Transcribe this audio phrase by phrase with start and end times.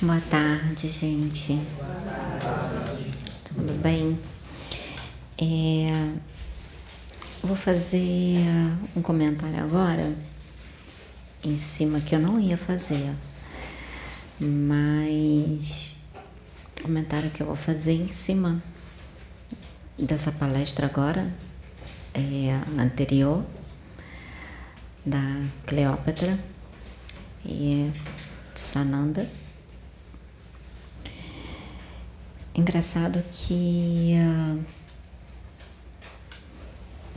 [0.00, 1.60] Boa tarde, gente.
[3.48, 4.16] Tudo bem?
[5.36, 6.12] É,
[7.42, 8.38] vou fazer
[8.94, 10.16] um comentário agora
[11.44, 13.12] em cima que eu não ia fazer,
[14.38, 15.96] mas
[16.80, 18.62] comentário que eu vou fazer em cima
[19.98, 21.28] dessa palestra agora
[22.14, 23.44] é anterior
[25.04, 26.38] da Cleópatra
[27.44, 27.90] e
[28.54, 29.47] Sananda.
[32.58, 34.64] Engraçado que uh,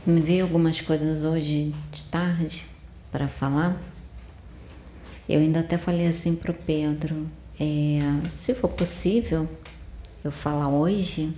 [0.06, 2.64] me veio algumas coisas hoje de tarde
[3.10, 3.76] para falar.
[5.28, 7.28] Eu ainda até falei assim pro Pedro,
[7.58, 7.98] é,
[8.30, 9.48] se for possível
[10.22, 11.36] eu falar hoje,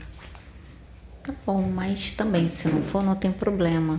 [1.23, 3.99] tá bom, mas também se não for não tem problema.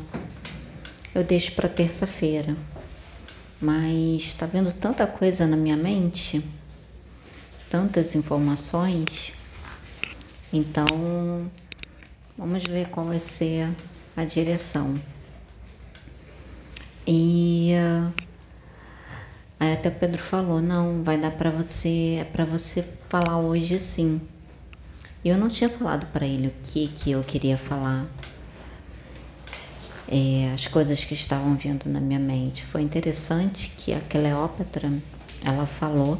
[1.15, 2.55] Eu deixo para terça-feira.
[3.59, 6.47] Mas está vendo tanta coisa na minha mente,
[7.71, 9.33] tantas informações
[10.55, 11.51] então,
[12.37, 13.69] vamos ver qual vai ser
[14.15, 14.97] a direção.
[17.05, 17.73] E
[19.59, 23.77] aí até o Pedro falou, não, vai dar para você, é para você falar hoje
[23.77, 24.21] sim.
[25.25, 28.05] Eu não tinha falado para ele o que que eu queria falar.
[30.07, 32.63] É, as coisas que estavam vindo na minha mente.
[32.63, 34.89] Foi interessante que a Cleópatra,
[35.43, 36.17] ela falou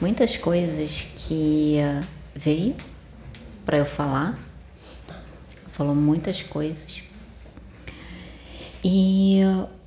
[0.00, 1.76] muitas coisas que
[2.34, 2.74] veio
[3.70, 4.36] para eu falar.
[5.68, 7.04] Falou muitas coisas.
[8.82, 9.42] E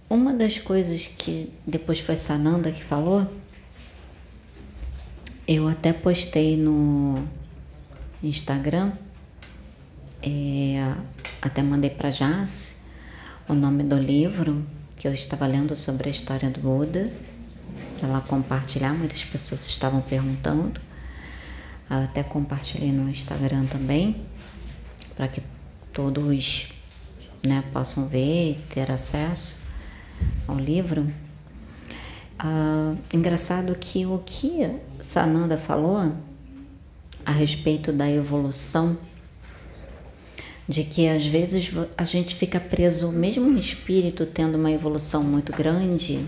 [0.10, 3.30] uma das coisas que depois foi Sananda que falou,
[5.46, 7.28] eu até postei no
[8.24, 8.94] Instagram,
[10.22, 10.96] é,
[11.42, 12.84] até mandei para Jace
[13.50, 17.12] o nome do livro que eu estava lendo sobre a história do Buda,
[18.00, 20.80] para lá compartilhar, muitas pessoas estavam perguntando.
[21.90, 24.22] Até compartilhei no Instagram também,
[25.16, 25.42] para que
[25.92, 26.70] todos
[27.46, 29.60] né, possam ver e ter acesso
[30.48, 31.12] ao livro.
[32.40, 34.70] Ah, engraçado que o que
[35.00, 36.12] Sananda falou
[37.26, 38.98] a respeito da evolução,
[40.68, 45.52] de que às vezes a gente fica preso, mesmo no espírito tendo uma evolução muito
[45.54, 46.26] grande,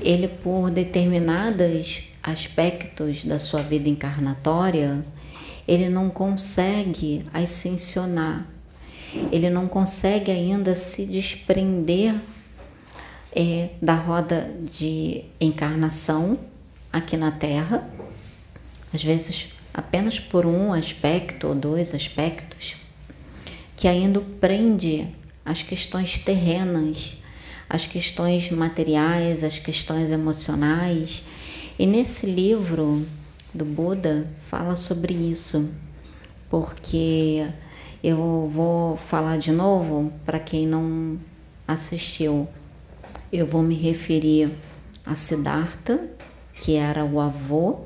[0.00, 5.04] ele por determinadas aspectos da sua vida encarnatória,
[5.66, 8.44] ele não consegue ascensionar,
[9.30, 12.14] ele não consegue ainda se desprender
[13.34, 16.38] é, da roda de encarnação
[16.92, 17.88] aqui na Terra,
[18.92, 22.76] às vezes apenas por um aspecto ou dois aspectos,
[23.76, 25.06] que ainda prende
[25.44, 27.18] as questões terrenas,
[27.68, 31.22] as questões materiais, as questões emocionais
[31.78, 33.06] e nesse livro
[33.52, 35.70] do Buda fala sobre isso,
[36.48, 37.46] porque
[38.02, 41.20] eu vou falar de novo para quem não
[41.68, 42.48] assistiu.
[43.30, 44.50] Eu vou me referir
[45.04, 46.08] a Siddhartha,
[46.54, 47.80] que era o avô,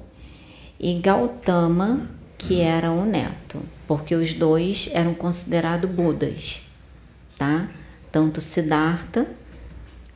[0.79, 2.01] e Gautama,
[2.39, 6.63] que era o neto, porque os dois eram considerados Budas,
[7.37, 7.69] tá?
[8.13, 9.27] Tanto Siddhartha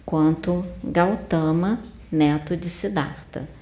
[0.07, 1.81] quanto Gautama,
[2.13, 3.54] neto de Siddhartha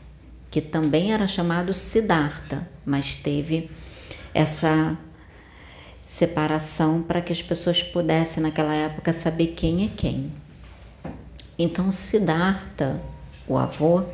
[0.52, 3.70] que também era chamado Siddhartha, mas teve
[4.34, 4.98] essa
[6.04, 10.30] separação para que as pessoas pudessem naquela época saber quem é quem.
[11.58, 13.02] Então Siddhartha,
[13.48, 14.04] o avô,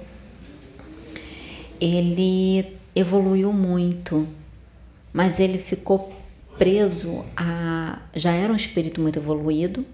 [1.80, 4.28] ele evoluiu muito,
[5.12, 6.16] mas ele ficou
[6.56, 9.84] preso a já era um espírito muito evoluído,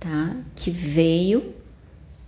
[0.00, 0.36] tá?
[0.56, 1.54] Que veio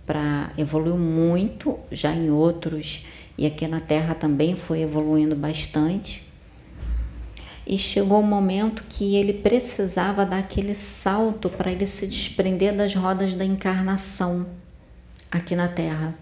[0.05, 3.05] para evoluiu muito já em outros
[3.37, 6.29] e aqui na Terra também foi evoluindo bastante.
[7.65, 12.75] E chegou o um momento que ele precisava dar aquele salto para ele se desprender
[12.75, 14.47] das rodas da encarnação
[15.31, 16.13] aqui na Terra.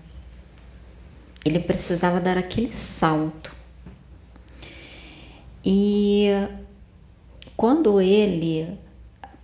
[1.43, 3.55] Ele precisava dar aquele salto.
[5.65, 6.27] E
[7.57, 8.77] quando ele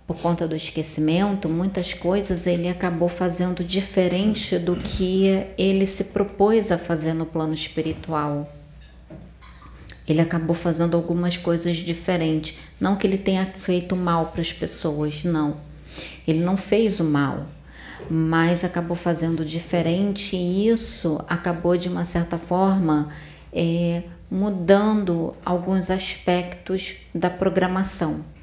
[0.06, 6.70] por conta do esquecimento, muitas coisas ele acabou fazendo diferente do que ele se propôs
[6.70, 8.50] a fazer no plano espiritual.
[10.08, 12.56] Ele acabou fazendo algumas coisas diferentes.
[12.80, 15.56] Não que ele tenha feito mal para as pessoas, não.
[16.28, 17.44] Ele não fez o mal,
[18.08, 23.08] mas acabou fazendo diferente e isso acabou, de uma certa forma,
[23.52, 28.35] é, mudando alguns aspectos da programação.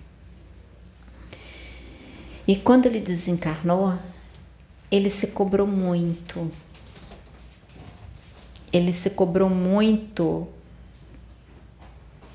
[2.47, 3.97] E quando ele desencarnou,
[4.91, 6.51] ele se cobrou muito.
[8.73, 10.47] ele se cobrou muito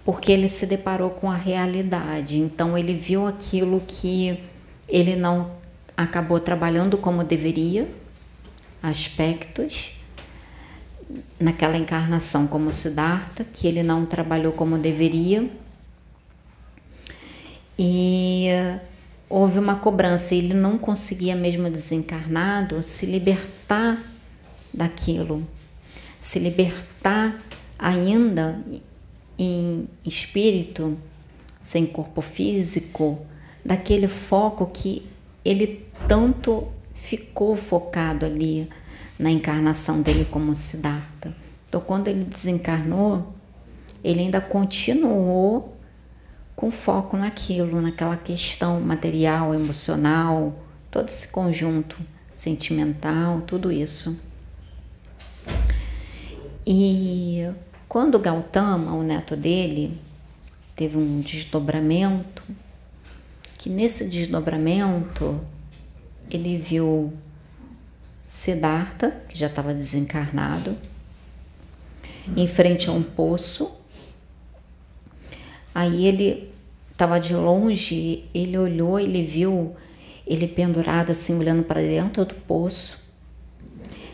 [0.05, 2.39] porque ele se deparou com a realidade.
[2.39, 4.41] Então ele viu aquilo que
[4.89, 5.51] ele não
[5.97, 7.87] acabou trabalhando como deveria,
[8.81, 9.93] aspectos
[11.41, 15.51] naquela encarnação como Siddhartha, que ele não trabalhou como deveria.
[17.79, 18.49] E
[19.29, 24.03] houve uma cobrança, ele não conseguia mesmo desencarnado se libertar
[24.73, 25.47] daquilo,
[26.19, 27.39] se libertar
[27.79, 28.63] ainda
[29.39, 30.99] em espírito,
[31.61, 33.19] sem corpo físico,
[33.65, 35.05] daquele foco que
[35.45, 38.69] ele tanto ficou focado ali
[39.19, 41.35] na encarnação dele como Siddhartha.
[41.69, 43.35] Então, quando ele desencarnou,
[44.03, 45.77] ele ainda continuou
[46.59, 50.59] com foco naquilo, naquela questão material, emocional,
[50.91, 51.97] todo esse conjunto
[52.35, 54.19] sentimental, tudo isso.
[56.67, 57.49] E
[57.89, 59.97] quando Gautama, o neto dele,
[60.75, 62.43] teve um desdobramento,
[63.57, 65.41] que nesse desdobramento
[66.29, 67.13] ele viu
[68.21, 70.77] Siddhartha, que já estava desencarnado,
[72.37, 73.81] em frente a um poço.
[75.79, 76.51] Aí ele
[76.91, 79.77] estava de longe, ele olhou, ele viu
[80.27, 83.15] ele pendurado assim, olhando para dentro do poço.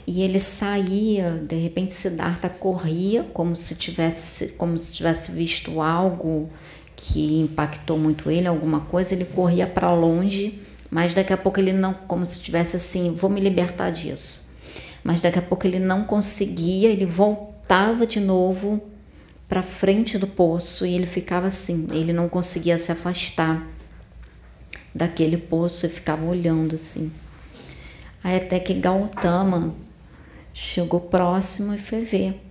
[0.06, 6.50] E ele saía, de repente Siddhartha corria como se tivesse, como se tivesse visto algo
[6.94, 11.72] que impactou muito ele, alguma coisa, ele corria para longe, mas daqui a pouco ele
[11.72, 14.50] não, como se tivesse assim, vou me libertar disso.
[15.02, 18.92] Mas daqui a pouco ele não conseguia, ele voltava de novo
[19.54, 23.64] para frente do poço e ele ficava assim, ele não conseguia se afastar
[24.92, 27.12] daquele poço e ficava olhando assim.
[28.24, 29.72] Aí até que Gautama
[30.52, 32.42] chegou próximo e foi ver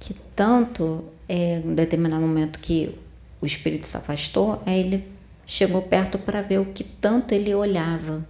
[0.00, 2.98] que tanto é, um determinado momento que
[3.38, 5.06] o espírito se afastou, aí ele
[5.44, 8.26] chegou perto para ver o que tanto ele olhava.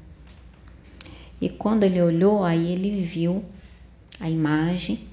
[1.41, 3.45] E quando ele olhou, aí ele viu
[4.19, 5.07] a imagem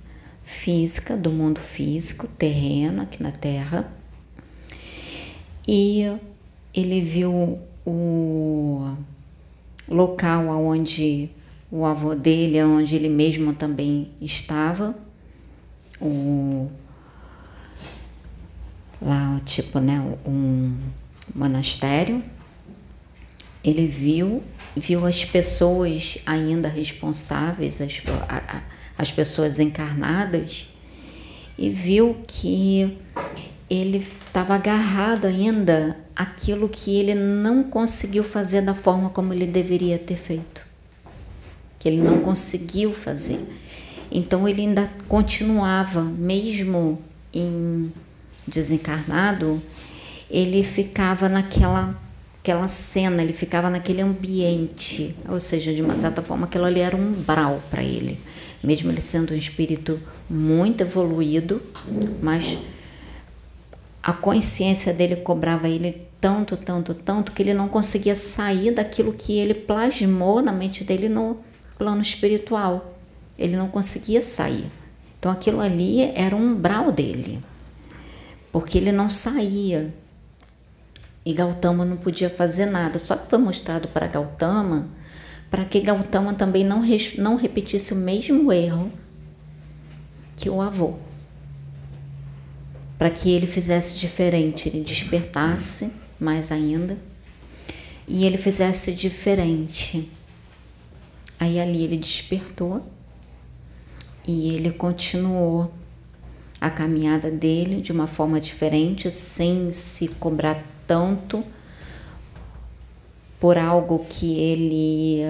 [0.44, 3.92] física, do mundo físico, terreno, aqui na Terra.
[5.68, 6.06] E
[6.74, 8.94] ele viu o
[9.88, 11.30] local onde
[11.72, 14.95] o avô dele, onde ele mesmo também estava,
[16.00, 16.69] o,
[19.01, 20.78] lá, tipo, né, um
[21.34, 22.24] monastério.
[23.63, 24.44] Ele viu,
[24.75, 28.62] viu as pessoas ainda responsáveis, as, a,
[28.98, 30.68] as pessoas encarnadas
[31.57, 32.98] e viu que
[33.69, 39.98] ele estava agarrado ainda àquilo que ele não conseguiu fazer da forma como ele deveria
[39.98, 40.66] ter feito.
[41.80, 43.40] Que ele não conseguiu fazer.
[44.12, 47.01] Então ele ainda continuava, mesmo
[47.34, 47.92] em
[48.48, 49.62] desencarnado,
[50.30, 52.00] ele ficava naquela
[52.40, 56.94] aquela cena, ele ficava naquele ambiente, ou seja, de uma certa forma aquilo ali era
[56.94, 58.19] um umbral para ele
[58.63, 60.00] mesmo ele sendo um espírito
[60.30, 61.62] muito evoluído,
[62.21, 62.57] mas
[64.01, 69.38] a consciência dele cobrava ele tanto, tanto, tanto que ele não conseguia sair daquilo que
[69.38, 71.38] ele plasmou na mente dele no
[71.77, 72.98] plano espiritual.
[73.38, 74.71] Ele não conseguia sair.
[75.19, 77.44] Então aquilo ali era um umbral dele,
[78.52, 79.94] porque ele não saía.
[81.26, 82.99] E Gautama não podia fazer nada.
[82.99, 84.87] Só que foi mostrado para Gautama
[85.54, 86.81] para que Gautama também não,
[87.19, 88.92] não repetisse o mesmo erro
[90.36, 90.95] que o avô.
[92.98, 96.98] Para que ele fizesse diferente, ele despertasse mais ainda
[98.07, 100.10] e ele fizesse diferente.
[101.40, 102.83] Aí ali ele despertou
[104.28, 105.72] e ele continuou
[106.60, 111.45] a caminhada dele de uma forma diferente, sem se cobrar tanto
[113.44, 115.21] por algo que ele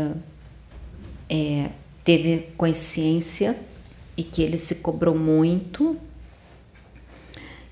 [1.27, 1.71] é,
[2.03, 3.59] teve consciência
[4.15, 5.97] e que ele se cobrou muito,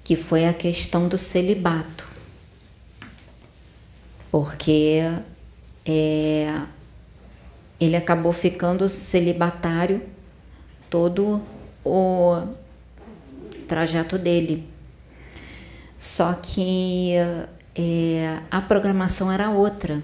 [0.03, 2.07] que foi a questão do celibato.
[4.31, 5.01] Porque
[5.85, 6.59] é,
[7.79, 10.01] ele acabou ficando celibatário
[10.89, 11.39] todo
[11.85, 12.47] o
[13.67, 14.67] trajeto dele.
[15.99, 17.13] Só que
[17.75, 20.01] é, a programação era outra.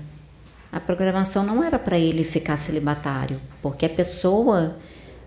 [0.71, 4.77] A programação não era para ele ficar celibatário, porque a pessoa,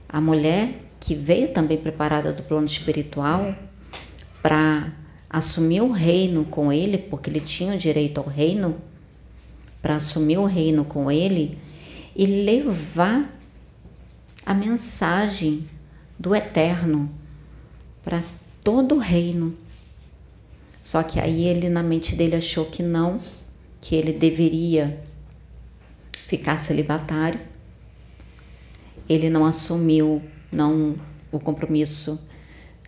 [0.09, 0.69] a mulher
[1.01, 3.55] que veio também preparada do plano espiritual
[4.43, 4.93] para
[5.29, 8.77] assumir o reino com ele, porque ele tinha o direito ao reino,
[9.81, 11.59] para assumir o reino com ele
[12.15, 13.35] e levar
[14.45, 15.67] a mensagem
[16.19, 17.11] do eterno,
[18.03, 18.23] para
[18.63, 19.57] todo o reino.
[20.83, 23.21] Só que aí ele, na mente dele, achou que não,
[23.81, 25.03] que ele deveria
[26.31, 27.41] ficar celibatário.
[29.09, 30.23] Ele não assumiu
[30.53, 30.95] não
[31.33, 32.25] o compromisso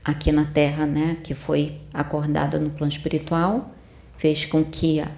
[0.05, 3.75] aqui na Terra, né, que foi acordado no plano espiritual,
[4.17, 5.11] fez com que a,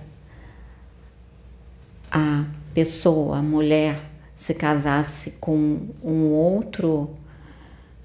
[2.10, 4.00] a pessoa, a mulher,
[4.34, 7.10] se casasse com um outro,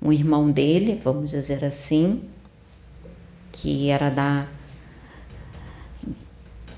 [0.01, 2.25] um irmão dele, vamos dizer assim,
[3.53, 4.45] que era da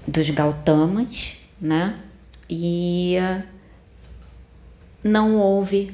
[0.07, 2.10] dos Gautamas, né?
[2.53, 3.15] E
[5.01, 5.93] não houve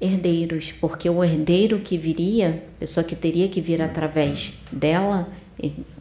[0.00, 5.28] herdeiros, porque o herdeiro que viria, pessoa que teria que vir através dela,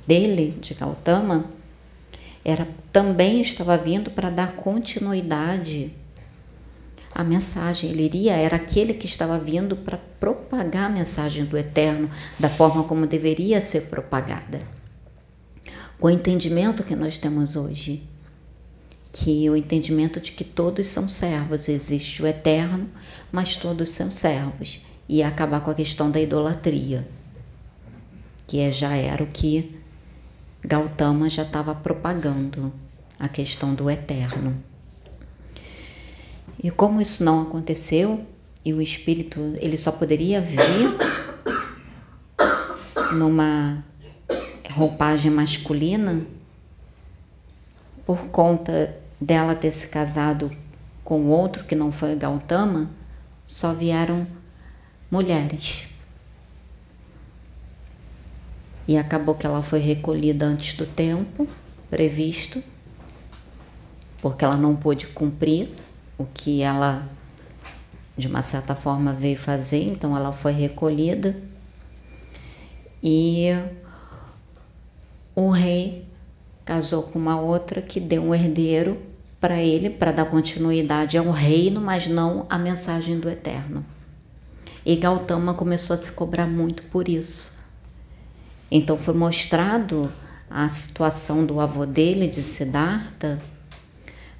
[0.05, 1.45] dele, de Gautama,
[2.45, 5.91] era também estava vindo para dar continuidade
[7.13, 7.89] à mensagem.
[7.89, 12.09] Ele iria, era aquele que estava vindo para propagar a mensagem do eterno
[12.39, 14.61] da forma como deveria ser propagada.
[15.99, 18.03] Com o entendimento que nós temos hoje,
[19.11, 22.89] que o entendimento de que todos são servos, existe o eterno,
[23.31, 27.07] mas todos são servos, e acabar com a questão da idolatria,
[28.47, 29.77] que é, já era o que
[30.63, 32.73] Gautama já estava propagando,
[33.19, 34.57] a questão do eterno.
[36.63, 38.25] E como isso não aconteceu,
[38.63, 40.95] e o espírito ele só poderia vir
[43.13, 43.83] numa
[44.69, 46.25] roupagem masculina
[48.05, 50.49] por conta dela ter se casado
[51.03, 52.89] com outro que não foi Gautama,
[53.45, 54.25] só vieram
[55.11, 55.89] mulheres.
[58.87, 61.47] E acabou que ela foi recolhida antes do tempo
[61.89, 62.63] previsto,
[64.21, 65.69] porque ela não pôde cumprir
[66.17, 67.07] o que ela,
[68.17, 71.35] de uma certa forma, veio fazer, então ela foi recolhida.
[73.03, 73.49] E
[75.35, 76.07] o rei
[76.65, 79.10] casou com uma outra que deu um herdeiro
[79.41, 83.83] para ele, para dar continuidade ao reino, mas não à mensagem do eterno.
[84.85, 87.55] E Gautama começou a se cobrar muito por isso.
[88.69, 90.13] Então foi mostrado
[90.47, 93.39] a situação do avô dele, de Siddhartha,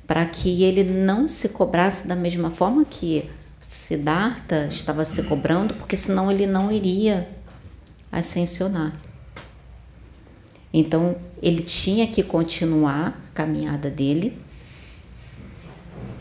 [0.06, 3.30] para que ele não se cobrasse da mesma forma que
[3.60, 7.28] Siddhartha estava se cobrando, porque senão ele não iria
[8.12, 8.94] ascensionar.
[10.74, 14.38] Então ele tinha que continuar a caminhada dele,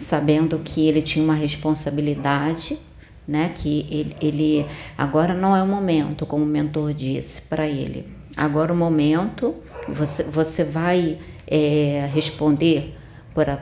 [0.01, 2.79] sabendo que ele tinha uma responsabilidade,
[3.27, 3.53] né?
[3.55, 4.67] Que ele, ele
[4.97, 8.09] agora não é o momento, como o mentor disse para ele.
[8.37, 9.55] Agora o momento,
[9.89, 12.97] você, você vai é, responder
[13.35, 13.57] por, a,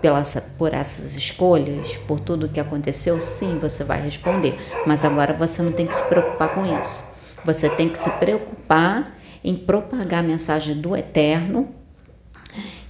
[0.00, 3.20] pelas, por essas escolhas, por tudo que aconteceu?
[3.20, 4.56] Sim, você vai responder.
[4.86, 7.04] Mas agora você não tem que se preocupar com isso.
[7.44, 11.79] Você tem que se preocupar em propagar a mensagem do eterno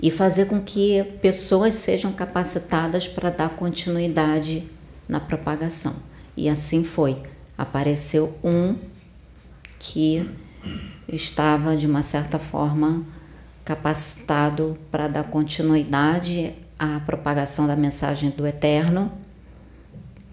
[0.02, 4.64] e fazer com que pessoas sejam capacitadas para dar continuidade
[5.08, 5.94] na propagação.
[6.36, 7.22] E assim foi.
[7.58, 8.76] Apareceu um
[9.78, 10.26] que
[11.08, 13.04] estava, de uma certa forma,
[13.64, 19.12] capacitado para dar continuidade à propagação da mensagem do Eterno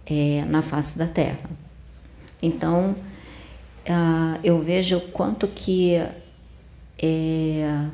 [0.06, 1.50] é, na face da Terra.
[2.42, 2.96] Então,
[3.90, 5.96] uh, eu vejo o quanto que
[7.02, 7.86] é,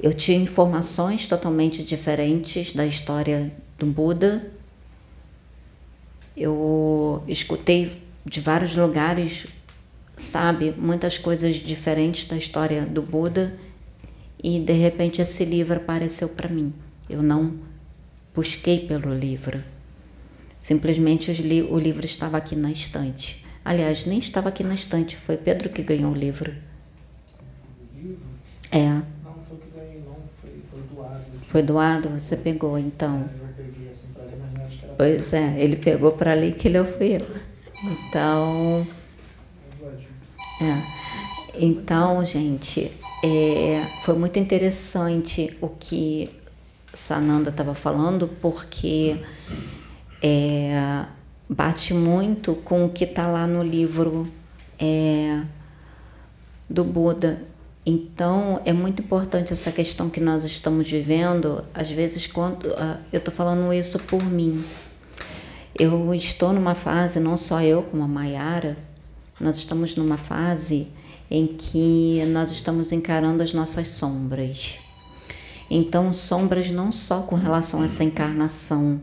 [0.00, 4.50] eu tinha informações totalmente diferentes da história do Buda.
[6.36, 9.46] Eu escutei de vários lugares,
[10.16, 13.56] sabe, muitas coisas diferentes da história do Buda
[14.42, 16.72] e de repente esse livro apareceu para mim.
[17.08, 17.54] Eu não
[18.34, 19.62] busquei pelo livro.
[20.60, 21.30] Simplesmente
[21.70, 23.44] o livro estava aqui na estante.
[23.64, 26.54] Aliás, nem estava aqui na estante, foi Pedro que ganhou o livro.
[27.94, 28.20] livro?
[28.70, 28.88] É.
[28.88, 29.04] Não,
[29.48, 31.24] foi que ganhei, não, foi, foi doado.
[31.54, 33.30] Foi doado, você pegou então.
[33.32, 34.86] É, eu peguei assim ler, mas acho que.
[34.98, 37.26] Pois é, ele pegou para ler que ele fui eu.
[37.84, 38.84] Então.
[40.60, 40.82] É.
[41.56, 42.90] Então, gente,
[43.24, 46.28] é, foi muito interessante o que
[46.92, 49.16] Sananda estava falando, porque
[50.20, 51.04] é,
[51.48, 54.28] bate muito com o que está lá no livro
[54.76, 55.40] é,
[56.68, 57.53] do Buda.
[57.86, 61.62] Então, é muito importante essa questão que nós estamos vivendo.
[61.74, 64.64] Às vezes, quando uh, eu estou falando isso por mim,
[65.78, 68.78] eu estou numa fase, não só eu, como a Mayara,
[69.38, 70.88] nós estamos numa fase
[71.30, 74.78] em que nós estamos encarando as nossas sombras.
[75.68, 79.02] Então, sombras não só com relação a essa encarnação,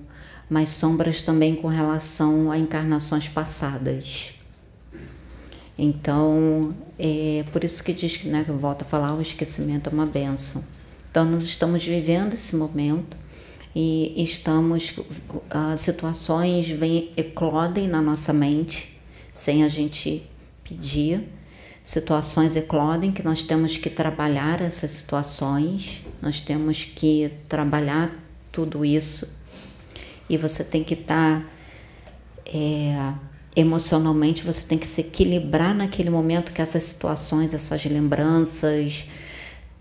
[0.49, 4.40] mas sombras também com relação a encarnações passadas.
[5.77, 9.93] Então, é por isso que diz que, né, eu volto a falar, o esquecimento é
[9.93, 10.63] uma benção.
[11.09, 13.17] Então, nós estamos vivendo esse momento
[13.75, 14.93] e estamos,
[15.49, 18.99] as situações vêm, eclodem na nossa mente,
[19.31, 20.29] sem a gente
[20.63, 21.27] pedir.
[21.83, 28.11] Situações eclodem que nós temos que trabalhar essas situações, nós temos que trabalhar
[28.51, 29.39] tudo isso.
[30.29, 31.39] E você tem que estar.
[31.39, 31.45] Tá,
[32.45, 33.13] é,
[33.55, 39.05] emocionalmente você tem que se equilibrar naquele momento que essas situações, essas lembranças,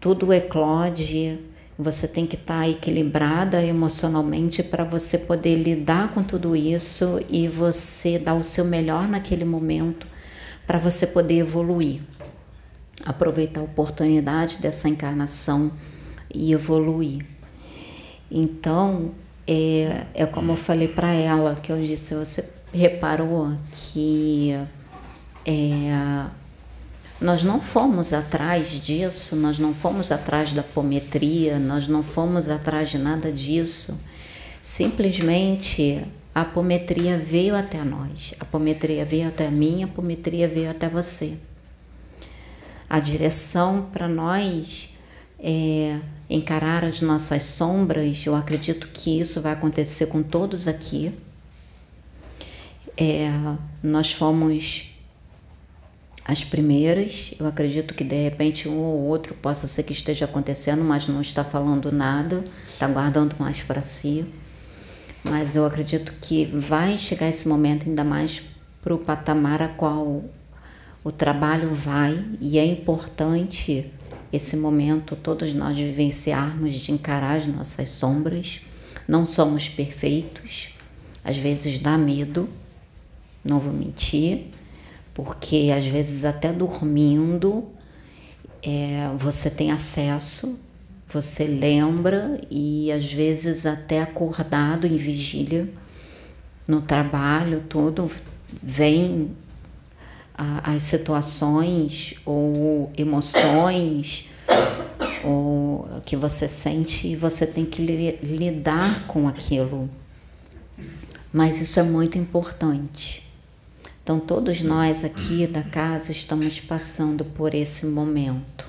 [0.00, 1.38] tudo eclode.
[1.78, 7.48] Você tem que estar tá equilibrada emocionalmente para você poder lidar com tudo isso e
[7.48, 10.06] você dar o seu melhor naquele momento
[10.66, 12.02] para você poder evoluir.
[13.06, 15.72] Aproveitar a oportunidade dessa encarnação
[16.34, 17.24] e evoluir.
[18.30, 19.12] Então,
[19.46, 24.56] é, é como eu falei para ela, que eu disse, você reparou que
[25.44, 26.26] é,
[27.20, 32.90] nós não fomos atrás disso, nós não fomos atrás da apometria, nós não fomos atrás
[32.90, 34.00] de nada disso.
[34.62, 40.88] Simplesmente a apometria veio até nós, a apometria veio até mim, a apometria veio até
[40.88, 41.36] você.
[42.88, 44.94] A direção para nós
[45.38, 45.98] é
[46.28, 51.12] encarar as nossas sombras, eu acredito que isso vai acontecer com todos aqui
[53.00, 53.32] é,
[53.82, 54.92] nós fomos
[56.22, 57.32] as primeiras.
[57.40, 61.22] Eu acredito que de repente um ou outro possa ser que esteja acontecendo, mas não
[61.22, 64.26] está falando nada, está guardando mais para si.
[65.24, 68.42] Mas eu acredito que vai chegar esse momento ainda mais
[68.82, 70.24] para o patamar a qual
[71.02, 73.90] o trabalho vai e é importante
[74.30, 78.60] esse momento todos nós vivenciarmos de encarar as nossas sombras.
[79.08, 80.68] Não somos perfeitos,
[81.24, 82.48] às vezes dá medo,
[83.44, 84.46] não vou mentir,
[85.14, 87.68] porque às vezes até dormindo
[88.62, 90.60] é, você tem acesso,
[91.08, 95.68] você lembra e às vezes até acordado em vigília,
[96.66, 98.10] no trabalho, tudo,
[98.62, 99.32] vem
[100.34, 104.28] a, as situações ou emoções
[105.24, 109.90] ou que você sente e você tem que li, lidar com aquilo.
[111.32, 113.29] Mas isso é muito importante.
[114.02, 118.66] Então, todos nós aqui da casa estamos passando por esse momento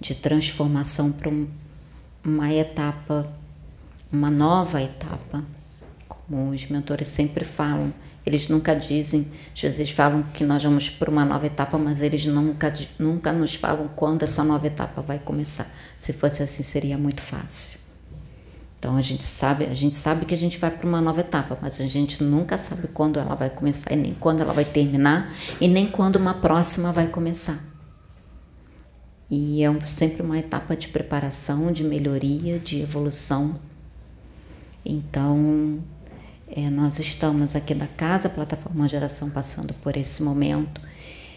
[0.00, 1.30] de transformação para
[2.24, 3.30] uma etapa,
[4.12, 5.44] uma nova etapa.
[6.08, 7.92] Como os mentores sempre falam,
[8.24, 12.26] eles nunca dizem, às vezes falam que nós vamos para uma nova etapa, mas eles
[12.26, 15.70] nunca, nunca nos falam quando essa nova etapa vai começar.
[15.98, 17.89] Se fosse assim, seria muito fácil.
[18.80, 21.58] Então a gente sabe, a gente sabe que a gente vai para uma nova etapa,
[21.60, 25.30] mas a gente nunca sabe quando ela vai começar e nem quando ela vai terminar
[25.60, 27.62] e nem quando uma próxima vai começar.
[29.30, 33.54] E é sempre uma etapa de preparação, de melhoria, de evolução.
[34.82, 35.78] Então,
[36.48, 40.80] é, nós estamos aqui da casa, plataforma Geração, passando por esse momento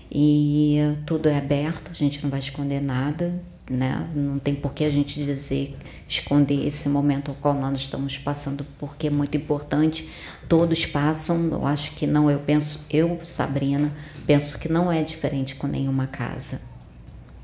[0.10, 3.38] e tudo é aberto, a gente não vai esconder nada,
[3.70, 4.10] né?
[4.14, 8.66] Não tem por que a gente dizer, esconder esse momento ao qual nós estamos passando,
[8.78, 10.10] porque é muito importante.
[10.50, 13.92] Todos passam, eu acho que não, eu penso, eu, Sabrina,
[14.28, 16.62] penso que não é diferente com nenhuma casa.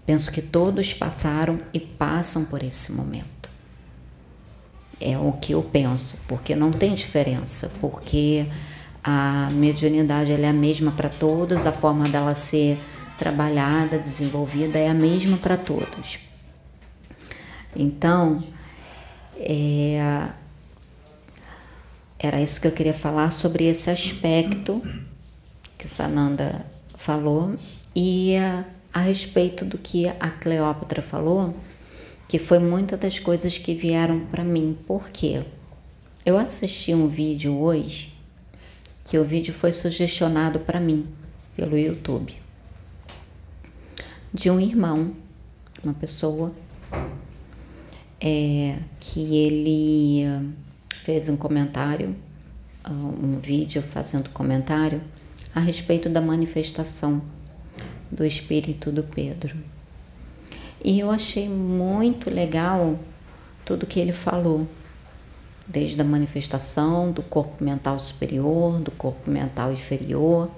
[0.06, 3.50] Penso que todos passaram e passam por esse momento.
[5.00, 8.46] É o que eu penso, porque não tem diferença, porque
[9.02, 12.78] a mediunidade é a mesma para todos, a forma dela ser
[13.20, 16.20] trabalhada, desenvolvida, é a mesma para todos.
[17.76, 18.42] Então,
[19.36, 20.30] é,
[22.18, 24.82] era isso que eu queria falar sobre esse aspecto
[25.78, 26.66] que Sananda
[26.98, 27.56] falou
[27.94, 31.54] e a, a respeito do que a Cleópatra falou,
[32.26, 34.78] que foi muitas das coisas que vieram para mim.
[34.88, 35.44] Por quê?
[36.26, 38.14] Eu assisti um vídeo hoje
[39.04, 41.06] que o vídeo foi sugestionado para mim
[41.56, 42.49] pelo YouTube
[44.34, 45.14] de um irmão,
[45.84, 46.54] uma pessoa
[48.22, 50.54] é, que ele
[50.94, 52.16] fez um comentário,
[52.90, 55.02] um vídeo fazendo comentário
[55.54, 57.22] a respeito da manifestação
[58.12, 59.56] do espírito do Pedro.
[60.84, 63.00] E eu achei muito legal
[63.66, 64.68] tudo que ele falou,
[65.68, 70.50] desde a manifestação do corpo mental superior, do corpo mental inferior,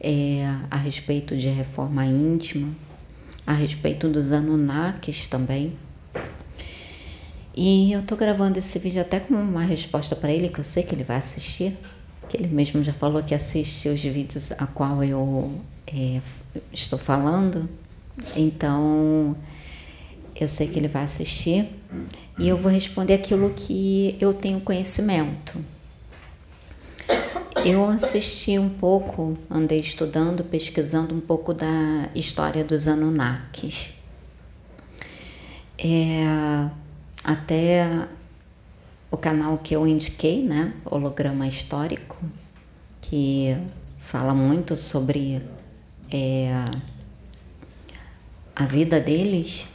[0.00, 2.74] é, a respeito de reforma íntima,
[3.46, 5.72] a respeito dos Anunnakis também.
[7.54, 10.82] E eu tô gravando esse vídeo até como uma resposta para ele, que eu sei
[10.82, 11.76] que ele vai assistir,
[12.28, 16.20] que ele mesmo já falou que assiste os vídeos a qual eu é,
[16.72, 17.68] estou falando,
[18.34, 19.36] então
[20.38, 21.66] eu sei que ele vai assistir
[22.38, 25.58] e eu vou responder aquilo que eu tenho conhecimento.
[27.64, 33.94] Eu assisti um pouco, andei estudando, pesquisando um pouco da história dos Anunnakis.
[35.78, 36.68] É,
[37.24, 38.06] até
[39.10, 42.18] o canal que eu indiquei, né, Holograma Histórico,
[43.00, 43.56] que
[43.98, 45.42] fala muito sobre
[46.10, 46.52] é,
[48.54, 49.68] a vida deles.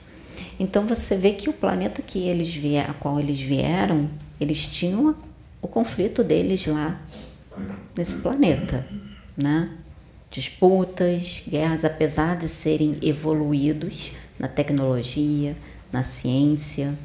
[0.60, 5.16] Então você vê que o planeta que eles vieram, a qual eles vieram, eles tinham
[5.62, 7.00] o conflito deles lá
[7.96, 8.86] nesse planeta,
[9.36, 9.70] né?
[10.30, 15.56] Disputas, guerras, apesar de serem evoluídos na tecnologia,
[15.92, 16.98] na ciência,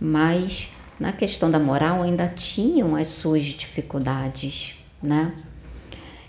[0.00, 5.32] mas na questão da moral ainda tinham as suas dificuldades, né?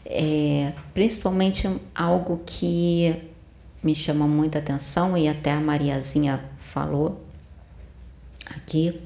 [0.06, 3.16] É, principalmente algo que
[3.82, 7.24] me chama muita atenção e até a Mariazinha falou
[8.56, 9.02] aqui,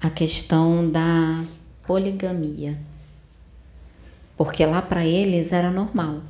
[0.00, 1.44] a questão da
[1.88, 2.78] poligamia.
[4.36, 6.22] Porque lá para eles era normal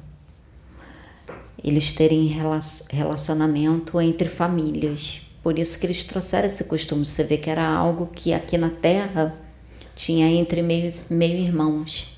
[1.62, 2.26] eles terem
[2.90, 5.22] relacionamento entre famílias.
[5.42, 7.04] Por isso que eles trouxeram esse costume.
[7.04, 9.36] Você vê que era algo que aqui na Terra
[9.94, 12.16] tinha entre meio, meio irmãos.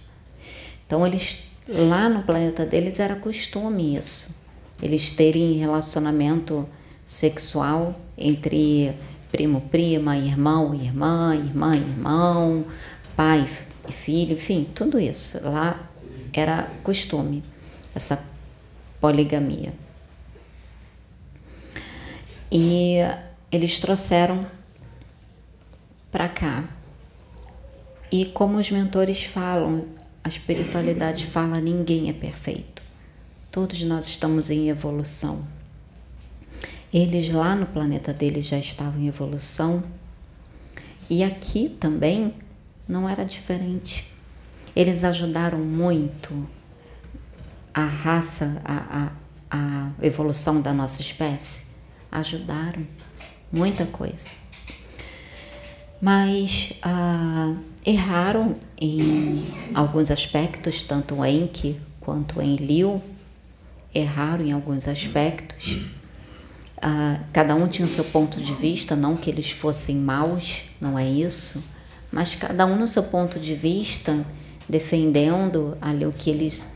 [0.87, 4.38] Então eles lá no planeta deles era costume isso.
[4.83, 6.68] Eles terem relacionamento
[7.07, 8.94] sexual entre
[9.31, 12.64] primo, prima, irmão, irmã, irmã, irmão,
[13.21, 13.47] pai
[13.87, 15.39] e filho, enfim, tudo isso.
[15.45, 15.79] Lá
[16.33, 17.45] era costume,
[17.95, 18.25] essa
[18.99, 19.75] poligamia.
[22.51, 22.97] E
[23.53, 24.47] eles trouxeram
[26.11, 26.65] para cá.
[28.11, 29.87] E como os mentores falam,
[30.25, 32.83] a espiritualidade fala: ninguém é perfeito.
[33.53, 35.47] Todos nós estamos em evolução.
[36.91, 39.85] Eles lá no planeta deles já estavam em evolução.
[41.11, 42.33] E aqui também
[42.90, 44.12] não era diferente.
[44.74, 46.46] Eles ajudaram muito
[47.72, 49.12] a raça, a,
[49.50, 51.70] a, a evolução da nossa espécie.
[52.11, 52.85] Ajudaram
[53.53, 54.33] muita coisa.
[56.00, 57.55] Mas ah,
[57.87, 63.00] erraram em alguns aspectos, tanto Enki quanto em Liu,
[63.94, 65.87] erraram em alguns aspectos.
[66.83, 70.98] Ah, cada um tinha o seu ponto de vista, não que eles fossem maus, não
[70.98, 71.62] é isso,
[72.12, 74.25] mas cada um no seu ponto de vista,
[74.68, 76.73] defendendo ali o que eles,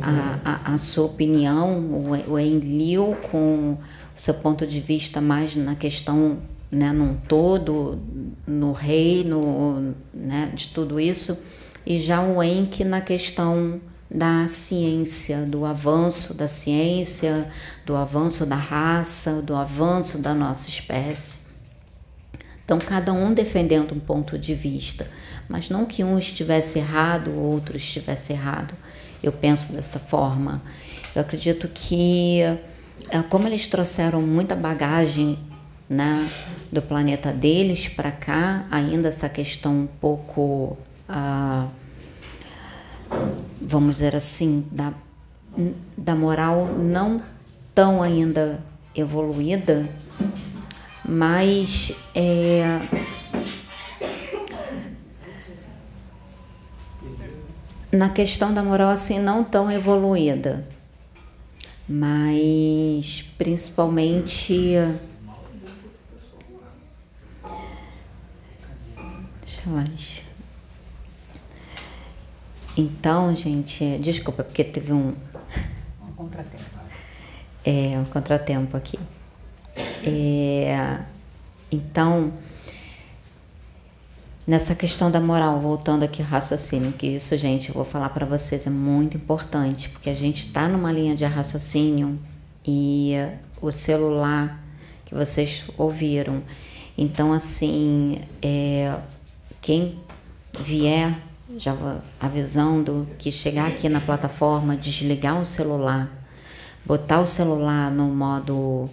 [0.00, 5.74] a, a, a sua opinião, o, Enlil com o seu ponto de vista mais na
[5.74, 6.38] questão
[6.70, 7.98] né, num todo,
[8.46, 11.38] no reino, né, de tudo isso,
[11.86, 17.48] e já o Enki na questão da ciência, do avanço da ciência,
[17.84, 21.43] do avanço da raça, do avanço da nossa espécie.
[22.64, 25.06] Então, cada um defendendo um ponto de vista,
[25.48, 28.74] mas não que um estivesse errado, o outro estivesse errado.
[29.22, 30.62] Eu penso dessa forma.
[31.14, 32.40] Eu acredito que,
[33.10, 35.38] é, como eles trouxeram muita bagagem
[35.88, 36.28] né,
[36.72, 41.68] do planeta deles para cá, ainda essa questão um pouco, ah,
[43.60, 44.92] vamos dizer assim, da,
[45.96, 47.22] da moral não
[47.74, 48.62] tão ainda
[48.94, 49.88] evoluída,
[51.06, 52.80] mas é,
[57.92, 60.66] na questão da moral assim não tão evoluída,
[61.88, 64.76] mas principalmente
[69.64, 69.70] Deixa
[72.76, 75.14] Então, gente, desculpa, porque teve um.
[76.02, 76.64] Um contratempo.
[77.64, 78.98] É, um contratempo aqui.
[79.76, 81.00] É,
[81.70, 82.32] então,
[84.46, 88.26] nessa questão da moral, voltando aqui ao raciocínio, que isso, gente, eu vou falar para
[88.26, 92.18] vocês, é muito importante, porque a gente está numa linha de raciocínio
[92.66, 93.14] e
[93.60, 94.62] o celular
[95.04, 96.42] que vocês ouviram.
[96.96, 98.96] Então, assim, é,
[99.60, 99.98] quem
[100.60, 101.12] vier,
[101.56, 101.74] já
[102.20, 106.10] avisando que chegar aqui na plataforma, desligar o celular,
[106.84, 108.88] botar o celular no modo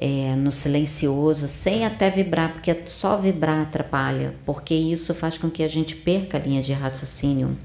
[0.00, 5.62] é, no silencioso, sem até vibrar, porque só vibrar atrapalha, porque isso faz com que
[5.62, 7.56] a gente perca a linha de raciocínio.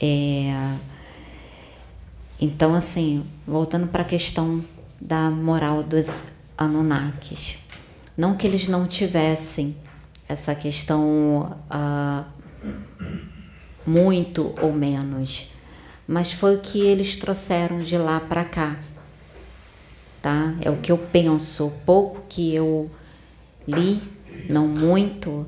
[0.00, 0.50] É,
[2.40, 4.64] então, assim, voltando para a questão
[4.98, 7.58] da moral dos Anunnakis.
[8.16, 9.76] Não que eles não tivessem
[10.26, 12.24] essa questão uh,
[13.86, 15.48] muito ou menos,
[16.06, 18.76] mas foi o que eles trouxeram de lá para cá.
[20.22, 20.54] Tá?
[20.62, 22.90] É o que eu penso, pouco que eu
[23.66, 24.00] li,
[24.48, 25.46] não muito,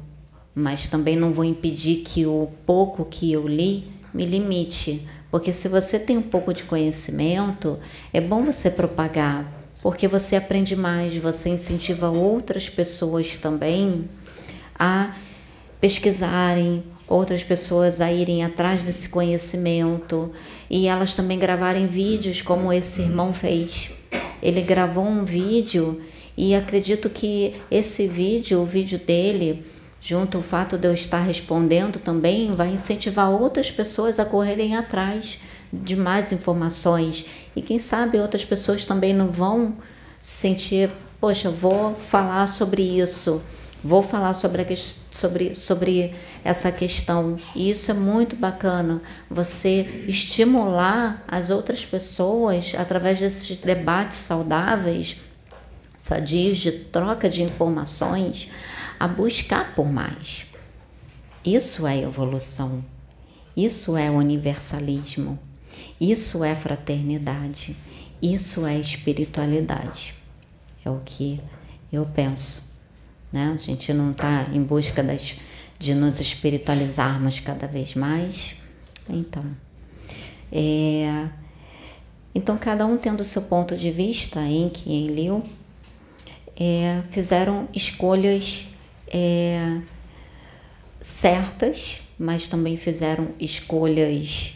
[0.55, 5.69] mas também não vou impedir que o pouco que eu li me limite, porque se
[5.69, 7.79] você tem um pouco de conhecimento,
[8.13, 9.51] é bom você propagar,
[9.83, 14.09] porque você aprende mais, você incentiva outras pessoas também
[14.79, 15.15] a
[15.81, 20.31] pesquisarem, outras pessoas a irem atrás desse conhecimento
[20.71, 24.02] e elas também gravarem vídeos como esse irmão fez.
[24.43, 26.01] Ele gravou um vídeo
[26.37, 29.65] e acredito que esse vídeo, o vídeo dele,
[30.01, 35.39] junto ao fato de eu estar respondendo também, vai incentivar outras pessoas a correrem atrás
[35.73, 37.27] de mais informações.
[37.55, 39.77] E quem sabe outras pessoas também não vão
[40.21, 43.41] sentir, poxa, vou falar sobre isso,
[43.83, 44.67] vou falar sobre, a,
[45.11, 46.15] sobre, sobre
[46.45, 47.37] essa questão.
[47.55, 55.17] E isso é muito bacana, você estimular as outras pessoas através desses debates saudáveis,
[55.97, 58.49] sadios, de troca de informações
[58.99, 60.47] a buscar por mais.
[61.45, 62.85] Isso é evolução.
[63.57, 65.39] Isso é universalismo.
[66.01, 67.77] Isso é fraternidade.
[68.23, 70.15] Isso é espiritualidade.
[70.85, 71.41] É o que
[71.93, 72.72] eu penso.
[73.33, 73.53] Né?
[73.55, 75.37] A gente não está em busca das,
[75.79, 78.57] de nos espiritualizarmos cada vez mais.
[79.09, 79.45] Então,
[80.51, 81.29] é,
[82.35, 85.43] então cada um tendo seu ponto de vista em que em Liu,
[86.59, 88.67] é, fizeram escolhas
[89.09, 89.81] é,
[91.01, 94.55] certas, mas também fizeram escolhas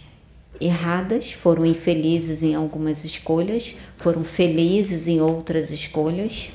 [0.61, 6.51] erradas, foram infelizes em algumas escolhas, foram felizes em outras escolhas,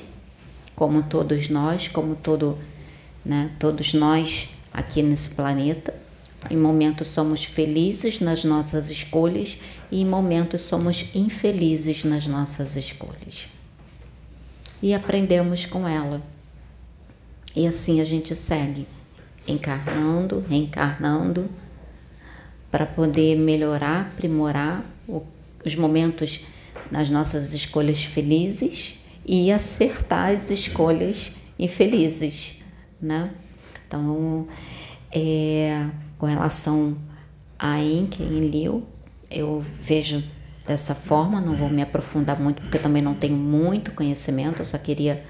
[0.74, 2.58] como todos nós, como todo,
[3.24, 5.94] né, todos nós aqui nesse planeta.
[6.50, 9.58] Em momentos somos felizes nas nossas escolhas
[9.90, 13.48] e em momentos somos infelizes nas nossas escolhas.
[14.82, 16.20] E aprendemos com ela.
[17.54, 18.86] E assim a gente segue,
[19.46, 21.48] encarnando, reencarnando,
[22.70, 24.84] para poder melhorar, aprimorar
[25.64, 26.40] os momentos
[26.90, 32.62] nas nossas escolhas felizes e acertar as escolhas infelizes,
[33.00, 33.30] né?
[33.86, 34.46] Então,
[35.12, 35.86] é,
[36.18, 36.96] com relação
[37.58, 38.84] a Inke e Liu,
[39.30, 40.22] eu vejo
[40.66, 44.64] dessa forma, não vou me aprofundar muito porque eu também não tenho muito conhecimento, eu
[44.64, 45.22] só queria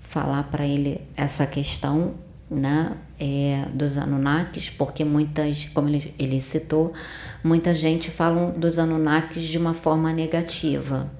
[0.00, 2.14] falar para ele essa questão
[2.50, 6.92] né, é, dos Anunnakis, porque muitas, como ele, ele citou,
[7.42, 11.10] muita gente fala dos Anunnakis de uma forma negativa,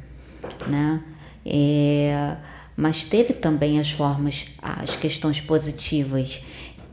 [0.67, 1.03] né?
[1.45, 2.37] É,
[2.77, 6.41] mas teve também as formas, as questões positivas.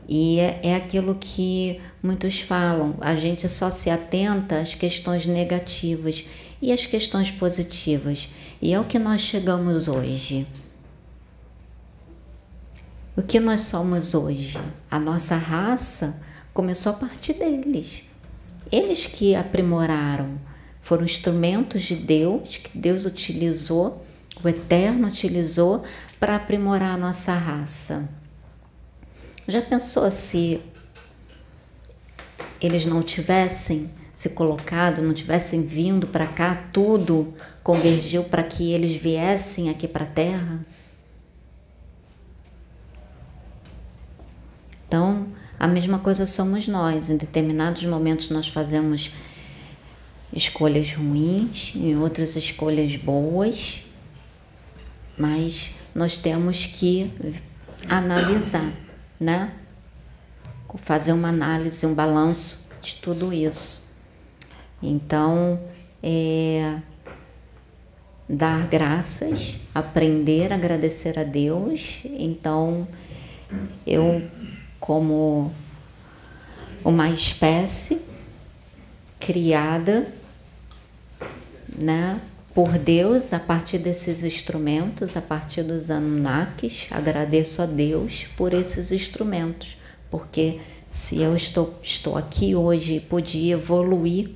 [0.08, 6.26] E é, é aquilo que muitos falam, a gente só se atenta às questões negativas
[6.60, 8.28] e às questões positivas.
[8.60, 10.46] E é o que nós chegamos hoje.
[13.16, 14.58] O que nós somos hoje?
[14.90, 16.22] A nossa raça
[16.54, 18.04] começou a partir deles.
[18.70, 20.40] Eles que aprimoraram,
[20.80, 24.04] foram instrumentos de Deus que Deus utilizou,
[24.42, 25.84] o Eterno utilizou
[26.18, 28.08] para aprimorar a nossa raça.
[29.46, 30.60] Já pensou se
[32.60, 38.94] eles não tivessem se colocado, não tivessem vindo para cá, tudo convergiu para que eles
[38.94, 40.64] viessem aqui para a Terra?
[44.86, 45.26] Então,
[45.58, 47.08] a mesma coisa somos nós.
[47.08, 49.12] Em determinados momentos nós fazemos
[50.32, 53.84] escolhas ruins, em outras escolhas boas,
[55.16, 57.12] mas nós temos que
[57.88, 58.72] analisar,
[59.18, 59.52] né?
[60.76, 63.94] Fazer uma análise, um balanço de tudo isso.
[64.82, 65.60] Então,
[66.02, 66.78] é,
[68.28, 72.00] dar graças, aprender a agradecer a Deus.
[72.04, 72.88] Então,
[73.86, 74.22] eu
[74.80, 75.52] como
[76.84, 78.02] uma espécie
[79.20, 80.12] criada
[81.78, 82.20] né,
[82.54, 86.88] por Deus a partir desses instrumentos, a partir dos Anunnakis.
[86.90, 89.78] Agradeço a Deus por esses instrumentos,
[90.10, 90.60] porque
[90.90, 94.30] se eu estou, estou aqui hoje e pude evoluir,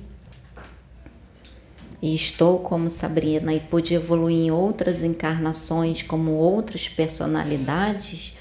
[2.01, 8.35] e estou como Sabrina e pude evoluir em outras encarnações como outras personalidades,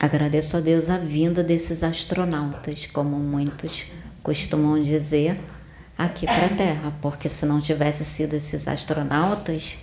[0.00, 3.86] Agradeço a Deus a vinda desses astronautas, como muitos
[4.22, 5.40] costumam dizer,
[5.98, 9.78] aqui para a Terra, porque se não tivesse sido esses astronautas,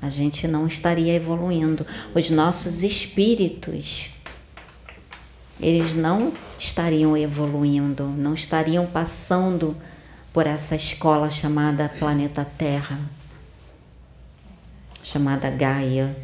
[0.00, 1.86] a gente não estaria evoluindo.
[2.14, 4.10] Os nossos espíritos
[5.60, 9.76] eles não estariam evoluindo, não estariam passando
[10.32, 12.98] por essa escola chamada planeta Terra,
[15.02, 16.16] chamada Gaia.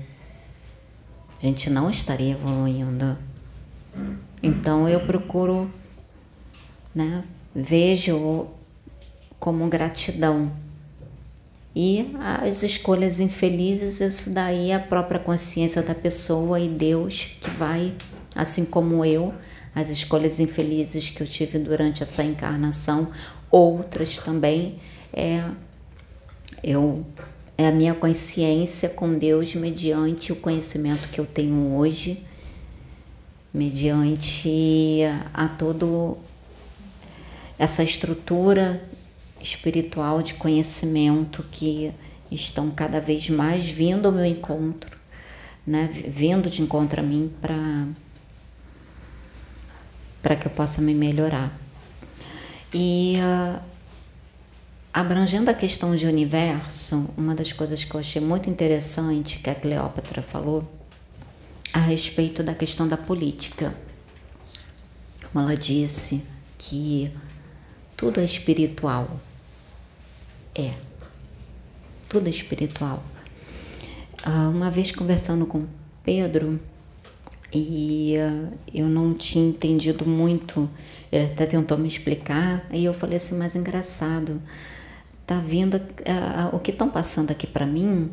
[1.37, 3.19] A gente não estaria evoluindo.
[4.41, 5.71] Então eu procuro,
[6.95, 8.49] né, vejo
[9.45, 10.51] como gratidão.
[11.77, 17.51] E as escolhas infelizes, isso daí é a própria consciência da pessoa e Deus que
[17.51, 17.93] vai,
[18.35, 19.35] assim como eu,
[19.75, 23.11] as escolhas infelizes que eu tive durante essa encarnação,
[23.51, 24.79] outras também,
[25.13, 25.45] é,
[26.63, 27.05] eu,
[27.59, 32.25] é a minha consciência com Deus mediante o conhecimento que eu tenho hoje,
[33.53, 35.03] mediante
[35.35, 36.17] a todo
[37.59, 38.94] essa estrutura
[39.45, 41.93] espiritual de conhecimento que
[42.31, 44.99] estão cada vez mais vindo ao meu encontro,
[45.67, 45.89] né?
[45.93, 47.87] vindo de encontro a mim para
[50.23, 51.55] para que eu possa me melhorar.
[52.73, 53.61] E uh,
[54.91, 59.55] abrangendo a questão de universo, uma das coisas que eu achei muito interessante que a
[59.55, 60.67] Cleópatra falou
[61.75, 63.77] a respeito da questão da política.
[65.31, 66.25] Como ela disse
[66.57, 67.13] que
[67.95, 69.21] tudo é espiritual,
[70.55, 70.73] é.
[72.09, 73.03] Tudo é espiritual.
[74.23, 75.67] Ah, uma vez conversando com
[76.03, 76.61] Pedro,
[77.53, 80.69] e uh, eu não tinha entendido muito,
[81.13, 84.43] ele até tentou me explicar, e eu falei assim, mas engraçado,
[85.27, 88.11] tá vindo, uh, o que estão passando aqui para mim,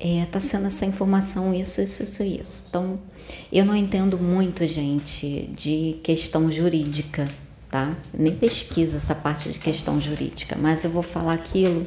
[0.00, 2.66] é, tá sendo essa informação, isso, isso, isso, isso.
[2.68, 3.00] Então,
[3.52, 7.28] eu não entendo muito, gente, de questão jurídica,
[7.70, 7.94] tá?
[8.12, 11.86] Nem pesquisa essa parte de questão jurídica, mas eu vou falar aquilo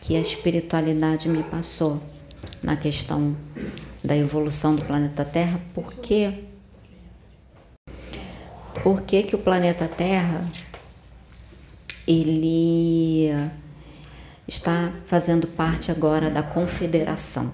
[0.00, 2.02] que a espiritualidade me passou
[2.62, 3.36] na questão
[4.02, 6.32] da evolução do planeta Terra, por quê?
[8.82, 10.46] Por que, que o planeta Terra
[12.06, 13.28] ele
[14.46, 17.52] está fazendo parte agora da confederação?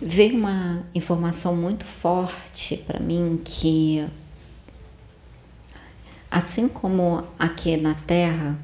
[0.00, 4.08] Veio uma informação muito forte para mim que
[6.30, 8.58] Assim como aqui na Terra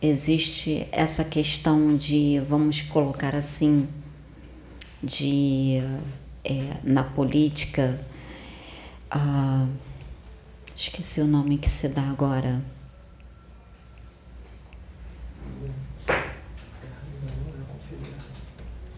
[0.00, 3.88] existe essa questão de, vamos colocar assim,
[5.02, 5.82] de
[6.44, 8.00] é, na política,
[9.10, 9.66] ah,
[10.74, 12.62] esqueci o nome que se dá agora.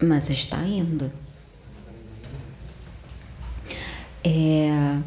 [0.01, 1.11] Mas está indo.
[4.23, 4.99] É,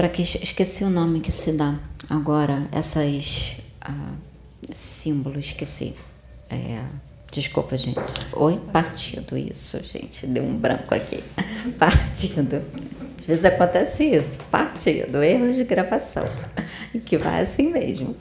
[0.00, 4.14] para que esqueci o nome que se dá agora essas ah,
[4.72, 5.94] símbolos esqueci.
[6.48, 6.82] É,
[7.30, 8.00] desculpa gente.
[8.32, 8.58] Oi?
[8.72, 10.26] Partido isso gente.
[10.26, 11.22] Deu um branco aqui.
[11.78, 12.64] Partido.
[13.18, 14.38] Às vezes acontece isso.
[14.50, 16.26] Partido erros de gravação.
[17.04, 18.16] Que vai assim mesmo.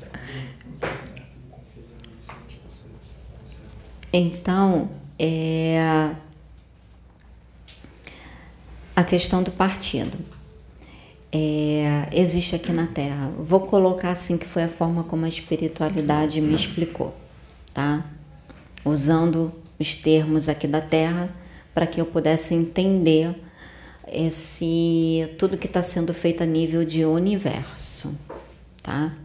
[4.12, 6.12] Então é
[8.94, 10.39] a questão do partido
[11.32, 13.32] é, existe aqui na Terra.
[13.38, 17.16] Vou colocar assim que foi a forma como a espiritualidade me explicou,
[17.74, 18.06] tá?
[18.84, 21.30] Usando os termos aqui da Terra
[21.74, 23.36] para que eu pudesse entender
[24.12, 28.18] esse tudo que está sendo feito a nível de universo,
[28.82, 29.16] tá?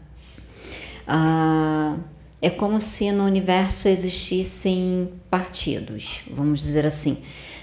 [1.06, 1.96] Ah,
[2.40, 7.16] é como se no universo existissem partidos, vamos dizer assim,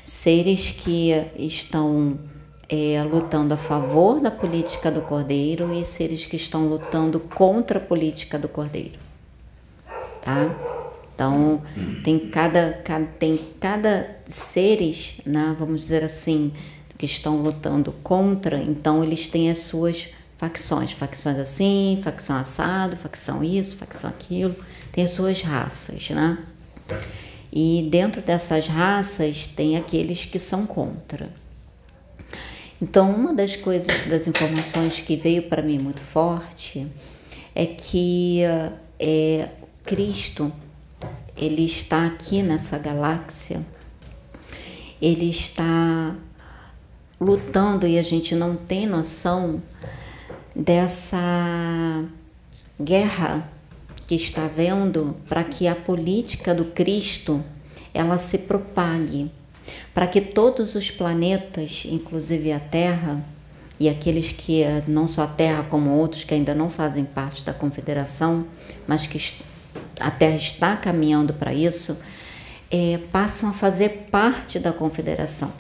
[0.04, 2.20] seres que estão
[2.72, 7.82] é, lutando a favor da política do cordeiro e seres que estão lutando contra a
[7.82, 8.98] política do cordeiro,
[10.22, 10.50] tá?
[11.14, 11.62] Então
[12.02, 16.54] tem cada, cada tem cada seres, né, vamos dizer assim,
[16.98, 23.44] que estão lutando contra, então eles têm as suas facções, facções assim, facção assado, facção
[23.44, 24.56] isso, facção aquilo,
[24.94, 26.38] tem as suas raças, né?
[27.52, 31.30] E dentro dessas raças tem aqueles que são contra,
[32.82, 36.88] então, uma das coisas, das informações que veio para mim muito forte
[37.54, 38.42] é que
[39.00, 39.50] é,
[39.86, 40.52] Cristo,
[41.38, 43.66] ele está aqui nessa galáxia,
[45.02, 46.16] ele está
[47.20, 49.62] lutando e a gente não tem noção
[50.56, 52.04] dessa
[52.82, 53.48] guerra
[54.08, 57.44] que está vendo para que a política do Cristo
[57.94, 59.32] ela se propague
[59.94, 63.24] para que todos os planetas, inclusive a Terra,
[63.80, 67.44] e aqueles que eh, não só a Terra como outros que ainda não fazem parte
[67.44, 68.46] da Confederação,
[68.86, 69.20] mas que
[70.00, 71.98] a Terra está caminhando para isso,
[72.70, 75.52] é, passam a fazer parte da Confederação.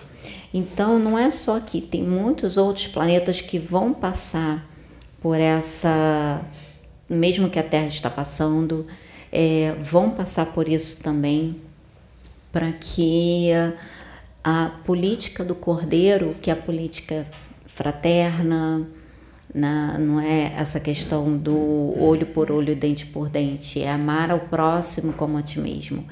[0.53, 4.67] Então não é só aqui, tem muitos outros planetas que vão passar
[5.21, 6.41] por essa,
[7.09, 8.85] mesmo que a Terra está passando,
[9.31, 11.55] é, vão passar por isso também,
[12.51, 13.49] para que
[14.43, 17.25] a política do Cordeiro, que é a política
[17.65, 18.87] fraterna,
[19.53, 24.39] na, não é essa questão do olho por olho, dente por dente, é amar ao
[24.39, 26.05] próximo como a ti mesmo.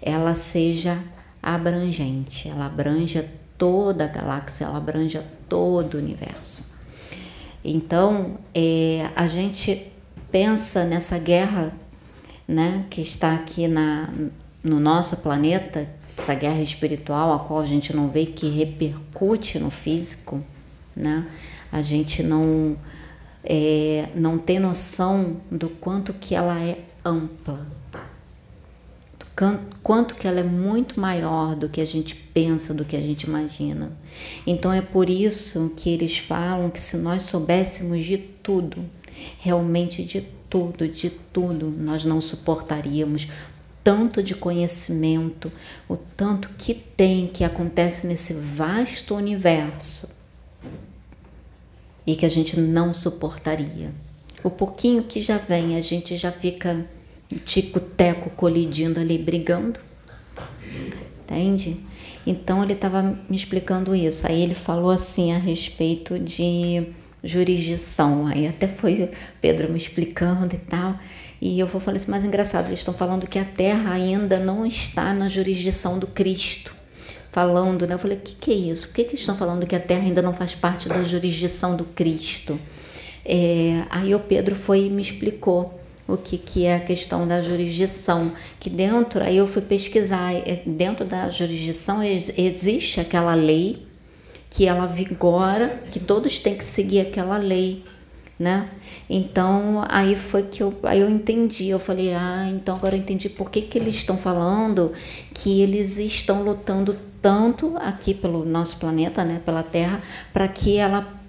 [0.00, 1.02] Ela seja
[1.42, 6.72] abrangente, ela abranja toda a galáxia, ela abranja todo o universo.
[7.64, 9.90] Então, é, a gente
[10.30, 11.72] pensa nessa guerra
[12.46, 14.12] né, que está aqui na,
[14.62, 19.70] no nosso planeta, essa guerra espiritual, a qual a gente não vê que repercute no
[19.70, 20.42] físico,
[20.94, 21.26] né?
[21.70, 22.76] A gente não
[23.44, 27.66] é, não tem noção do quanto que ela é ampla,
[29.18, 29.26] do
[29.82, 33.24] quanto que ela é muito maior do que a gente pensa, do que a gente
[33.24, 33.92] imagina.
[34.46, 38.84] Então é por isso que eles falam que se nós soubéssemos de tudo,
[39.38, 43.26] realmente de tudo, de tudo, nós não suportaríamos
[43.84, 45.50] tanto de conhecimento,
[45.88, 50.08] o tanto que tem, que acontece nesse vasto universo
[52.06, 53.92] e que a gente não suportaria.
[54.42, 56.84] O pouquinho que já vem, a gente já fica
[57.44, 59.78] tico-teco colidindo ali, brigando.
[61.24, 61.80] Entende?
[62.26, 64.26] Então ele estava me explicando isso.
[64.26, 66.88] Aí ele falou assim a respeito de
[67.22, 68.26] jurisdição.
[68.26, 69.10] Aí até foi
[69.40, 70.98] Pedro me explicando e tal.
[71.44, 74.64] E eu vou falar assim, mas engraçado, eles estão falando que a Terra ainda não
[74.64, 76.72] está na jurisdição do Cristo
[77.32, 77.94] falando, né?
[77.94, 78.86] Eu falei, o que, que é isso?
[78.86, 81.74] Por que, que eles estão falando que a Terra ainda não faz parte da jurisdição
[81.74, 82.56] do Cristo?
[83.24, 87.42] É, aí o Pedro foi e me explicou o que, que é a questão da
[87.42, 88.30] jurisdição,
[88.60, 93.84] que dentro, aí eu fui pesquisar, é, dentro da jurisdição existe aquela lei
[94.48, 97.82] que ela vigora, que todos têm que seguir aquela lei,
[98.38, 98.68] né?
[99.08, 103.28] Então aí foi que eu, aí eu entendi, eu falei, ah, então agora eu entendi
[103.28, 104.92] por que, que eles estão falando
[105.32, 110.00] que eles estão lutando tanto aqui pelo nosso planeta, né, pela Terra,
[110.32, 111.20] para que ela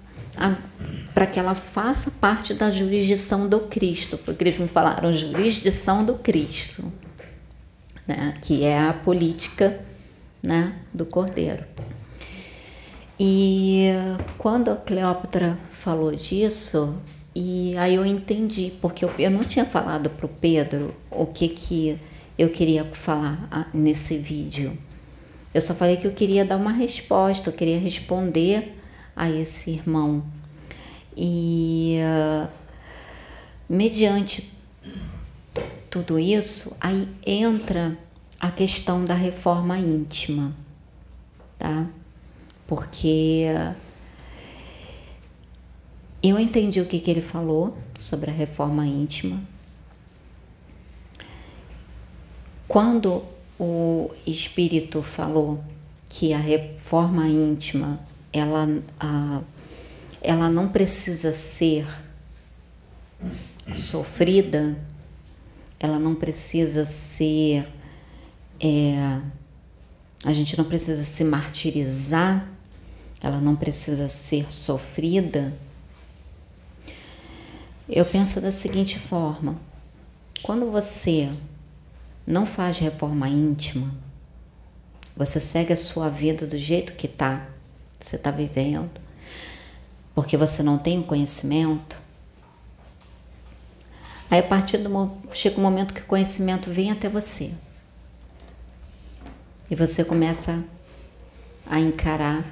[1.14, 4.18] para que ela faça parte da jurisdição do Cristo.
[4.18, 6.92] Foi o que eles me falaram, jurisdição do Cristo,
[8.04, 9.78] né, que é a política,
[10.42, 11.64] né, do Cordeiro.
[13.18, 13.90] E
[14.44, 16.98] quando a Cleópatra falou disso,
[17.34, 21.48] e aí eu entendi, porque eu, eu não tinha falado para o Pedro o que,
[21.48, 21.98] que
[22.36, 24.76] eu queria falar ah, nesse vídeo.
[25.54, 28.78] Eu só falei que eu queria dar uma resposta, eu queria responder
[29.16, 30.22] a esse irmão.
[31.16, 32.46] E uh,
[33.66, 34.52] mediante
[35.88, 37.96] tudo isso, aí entra
[38.38, 40.54] a questão da reforma íntima,
[41.58, 41.86] tá?
[42.66, 43.83] Porque uh,
[46.30, 49.42] eu entendi o que, que ele falou sobre a reforma íntima.
[52.66, 53.22] Quando
[53.58, 55.62] o espírito falou
[56.08, 58.00] que a reforma íntima
[58.32, 58.66] ela,
[58.98, 59.42] a,
[60.20, 61.86] ela não precisa ser
[63.72, 64.76] sofrida,
[65.78, 67.68] ela não precisa ser.
[68.60, 69.20] É,
[70.24, 72.48] a gente não precisa se martirizar,
[73.22, 75.52] ela não precisa ser sofrida.
[77.88, 79.58] Eu penso da seguinte forma:
[80.42, 81.30] quando você
[82.26, 83.94] não faz reforma íntima,
[85.16, 87.46] você segue a sua vida do jeito que tá,
[88.00, 88.90] você está vivendo,
[90.14, 92.02] porque você não tem o conhecimento.
[94.30, 97.52] Aí a partir do chega um momento que o conhecimento vem até você.
[99.70, 100.64] E você começa
[101.66, 102.44] a encarar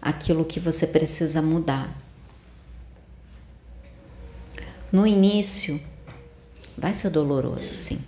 [0.00, 2.05] aquilo que você precisa mudar.
[4.92, 5.80] No início
[6.76, 8.04] vai ser doloroso, sim.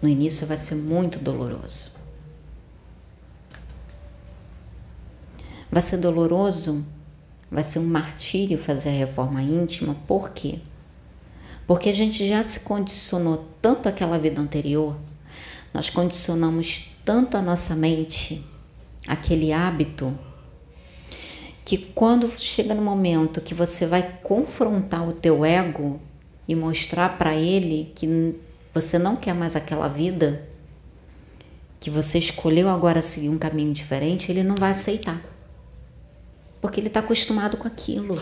[0.00, 1.92] No início vai ser muito doloroso.
[5.70, 6.84] Vai ser doloroso,
[7.50, 10.60] vai ser um martírio fazer a reforma íntima, por quê?
[11.66, 14.96] Porque a gente já se condicionou tanto aquela vida anterior,
[15.72, 18.44] nós condicionamos tanto a nossa mente,
[19.06, 20.16] aquele hábito,
[21.64, 26.00] que quando chega no momento que você vai confrontar o teu ego
[26.46, 28.34] e mostrar para ele que
[28.74, 30.48] você não quer mais aquela vida,
[31.78, 35.20] que você escolheu agora seguir um caminho diferente, ele não vai aceitar.
[36.60, 38.20] Porque ele está acostumado com aquilo.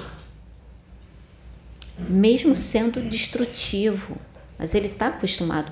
[2.08, 4.16] Mesmo sendo destrutivo,
[4.58, 5.70] mas ele está acostumado.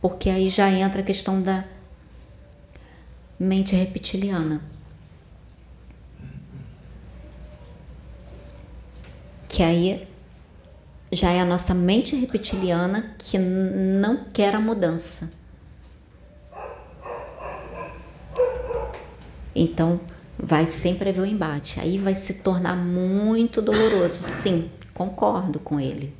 [0.00, 1.64] Porque aí já entra a questão da
[3.38, 4.60] mente reptiliana.
[9.50, 10.06] Que aí
[11.10, 15.32] já é a nossa mente reptiliana que não quer a mudança.
[19.52, 20.00] Então,
[20.38, 21.80] vai sempre haver o um embate.
[21.80, 24.22] Aí vai se tornar muito doloroso.
[24.22, 26.14] Sim, concordo com ele.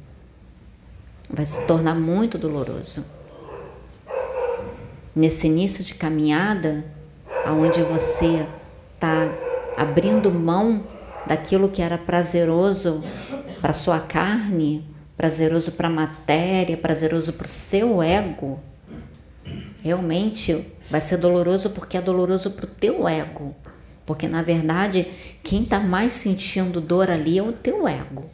[1.32, 3.06] Vai se tornar muito doloroso.
[5.14, 6.84] Nesse início de caminhada,
[7.46, 8.44] aonde você
[8.96, 9.32] está
[9.76, 10.84] abrindo mão
[11.28, 13.04] daquilo que era prazeroso
[13.60, 14.84] para sua carne,
[15.16, 18.58] prazeroso para a matéria, prazeroso para o seu ego,
[19.82, 23.54] realmente vai ser doloroso porque é doloroso para o teu ego.
[24.06, 25.06] Porque na verdade,
[25.42, 28.28] quem está mais sentindo dor ali é o teu ego.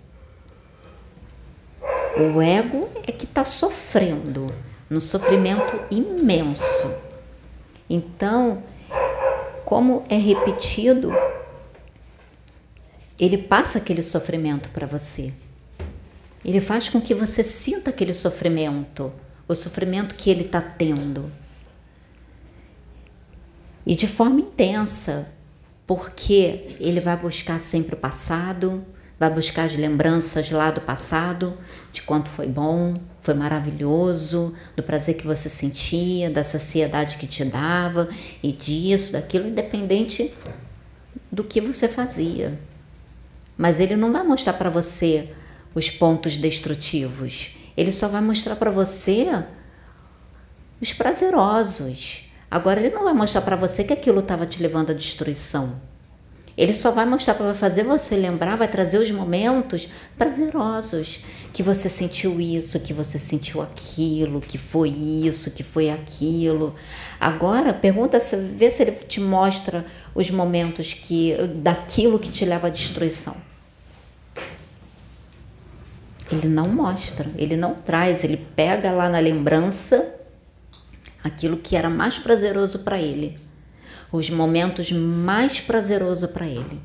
[2.17, 4.55] O ego é que está sofrendo,
[4.89, 6.95] num sofrimento imenso.
[7.91, 8.63] Então,
[9.65, 11.13] como é repetido,
[13.19, 15.33] ele passa aquele sofrimento para você.
[16.45, 19.13] Ele faz com que você sinta aquele sofrimento,
[19.49, 21.31] o sofrimento que ele está tendo.
[23.87, 25.29] E de forma intensa,
[25.87, 28.85] porque ele vai buscar sempre o passado,
[29.19, 31.57] vai buscar as lembranças lá do passado,
[31.93, 37.45] de quanto foi bom, foi maravilhoso, do prazer que você sentia, da saciedade que te
[37.45, 38.09] dava
[38.43, 40.35] e disso, daquilo, independente
[41.33, 42.59] do que você fazia.
[43.57, 45.31] Mas ele não vai mostrar para você
[45.75, 47.57] os pontos destrutivos.
[47.77, 49.45] Ele só vai mostrar para você
[50.81, 52.31] os prazerosos.
[52.51, 55.81] Agora ele não vai mostrar para você que aquilo estava te levando à destruição.
[56.57, 61.21] Ele só vai mostrar para fazer você lembrar, vai trazer os momentos prazerosos,
[61.53, 66.75] que você sentiu isso, que você sentiu aquilo, que foi isso, que foi aquilo.
[67.21, 68.19] Agora pergunta,
[68.57, 69.85] vê se ele te mostra
[70.15, 73.37] os momentos que daquilo que te leva à destruição.
[76.31, 80.15] Ele não mostra, ele não traz, ele pega lá na lembrança
[81.23, 83.39] aquilo que era mais prazeroso para ele,
[84.11, 86.81] os momentos mais prazerosos para ele.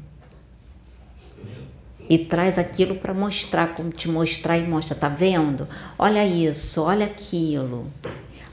[2.09, 5.67] E traz aquilo para mostrar, como te mostrar e mostra, tá vendo?
[5.97, 7.91] Olha isso, olha aquilo.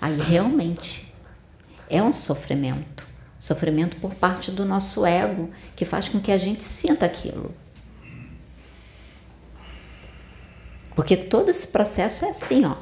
[0.00, 1.12] Aí realmente
[1.90, 3.06] é um sofrimento.
[3.38, 7.52] Sofrimento por parte do nosso ego, que faz com que a gente sinta aquilo.
[10.98, 12.74] Porque todo esse processo é assim, ó.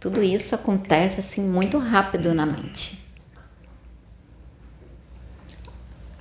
[0.00, 3.06] Tudo isso acontece assim muito rápido na mente.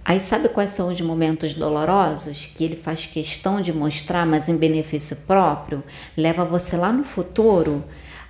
[0.05, 4.55] Aí sabe quais são os momentos dolorosos que ele faz questão de mostrar, mas em
[4.55, 5.84] benefício próprio?
[6.16, 7.84] Leva você lá no futuro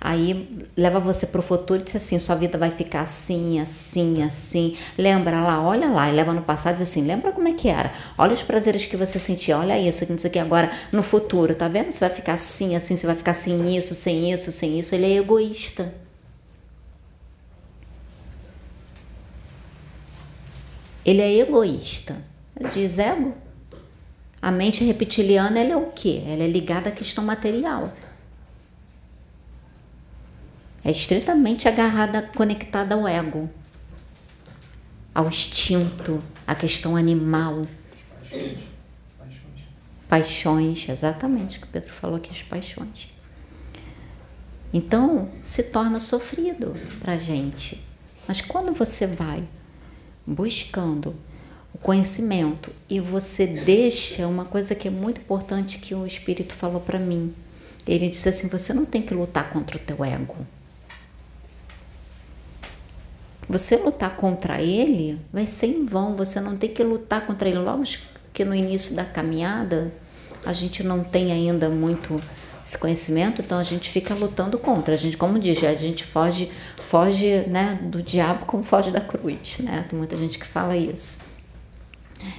[0.04, 4.24] Aí leva você para o futuro e diz assim: sua vida vai ficar assim, assim,
[4.24, 4.76] assim.
[4.98, 7.68] Lembra lá, olha lá, e leva no passado e diz assim: lembra como é que
[7.68, 7.94] era?
[8.18, 11.92] Olha os prazeres que você sentia, olha isso, isso aqui agora no futuro, tá vendo?
[11.92, 14.92] Você vai ficar assim, assim, você vai ficar sem isso, sem isso, sem isso.
[14.92, 15.94] Ele é egoísta.
[21.06, 22.16] Ele é egoísta.
[22.72, 23.34] Diz ego.
[24.40, 26.24] A mente reptiliana ela é o quê?
[26.26, 27.92] Ela é ligada à questão material
[30.84, 33.48] é estritamente agarrada, conectada ao ego,
[35.14, 37.66] ao instinto, à questão animal.
[38.30, 38.58] Paixões.
[39.18, 39.60] Paixões.
[40.08, 43.10] Paixões, exatamente o que o Pedro falou aqui, as paixões.
[44.72, 47.84] Então, se torna sofrido para a gente.
[48.26, 49.46] Mas quando você vai
[50.26, 51.14] buscando
[51.74, 56.80] o conhecimento e você deixa uma coisa que é muito importante que o Espírito falou
[56.80, 57.34] para mim.
[57.86, 60.36] Ele disse assim: você não tem que lutar contra o teu ego.
[63.52, 67.58] Você lutar contra ele vai ser em vão, você não tem que lutar contra ele.
[67.58, 67.84] Logo
[68.32, 69.92] que no início da caminhada
[70.42, 72.18] a gente não tem ainda muito
[72.64, 74.94] esse conhecimento, então a gente fica lutando contra.
[74.94, 79.58] A gente, como diz, a gente foge, foge né, do diabo como foge da cruz,
[79.58, 79.84] né?
[79.86, 81.18] Tem muita gente que fala isso.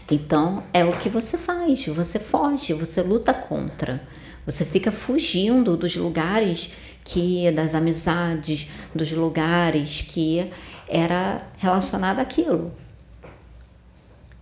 [0.09, 4.01] Então é o que você faz, você foge, você luta contra.
[4.47, 6.72] Você fica fugindo dos lugares
[7.05, 10.49] que das amizades, dos lugares que
[10.93, 12.71] era relacionada àquilo.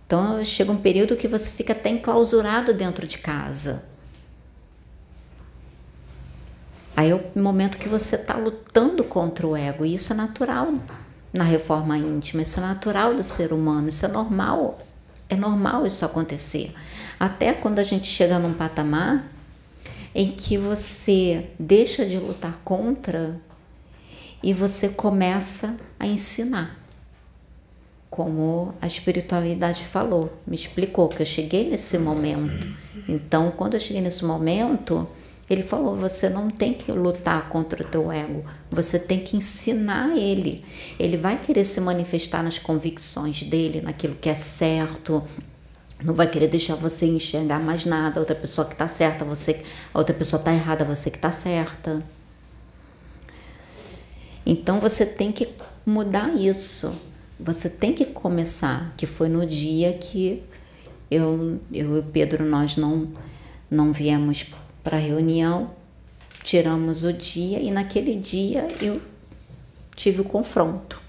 [0.06, 3.84] Então chega um período que você fica até enclausurado dentro de casa.
[6.94, 10.74] Aí é o momento que você está lutando contra o ego, e isso é natural
[11.32, 14.78] na reforma íntima, isso é natural do ser humano, isso é normal,
[15.30, 16.74] é normal isso acontecer.
[17.18, 19.32] Até quando a gente chega num patamar
[20.14, 23.40] em que você deixa de lutar contra
[24.42, 26.78] e você começa a ensinar.
[28.10, 32.66] Como a espiritualidade falou, me explicou que eu cheguei nesse momento
[33.08, 35.08] Então, quando eu cheguei nesse momento,
[35.48, 40.16] ele falou: você não tem que lutar contra o teu ego, você tem que ensinar
[40.16, 40.64] ele.
[40.98, 45.22] Ele vai querer se manifestar nas convicções dele, naquilo que é certo.
[46.02, 48.18] Não vai querer deixar você enxergar mais nada.
[48.18, 49.62] Outra pessoa que está certa, você,
[49.94, 52.02] a outra pessoa está errada, você que está certa.
[54.44, 55.48] Então você tem que
[55.84, 56.94] mudar isso.
[57.38, 60.42] Você tem que começar, que foi no dia que
[61.10, 63.08] eu, eu e Pedro nós não
[63.70, 64.46] não viemos
[64.84, 65.70] para a reunião,
[66.42, 69.00] tiramos o dia e naquele dia eu
[69.96, 71.00] tive o confronto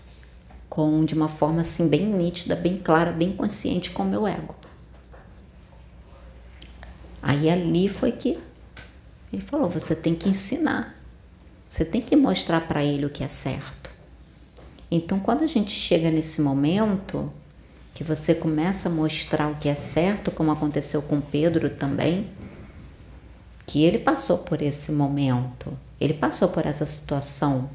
[0.70, 4.56] com de uma forma assim bem nítida, bem clara, bem consciente com o meu ego.
[7.22, 8.40] Aí ali foi que
[9.32, 10.96] ele falou: você tem que ensinar,
[11.74, 13.90] você tem que mostrar para ele o que é certo.
[14.92, 17.34] Então, quando a gente chega nesse momento
[17.96, 22.30] que você começa a mostrar o que é certo, como aconteceu com Pedro também,
[23.66, 27.68] que ele passou por esse momento, ele passou por essa situação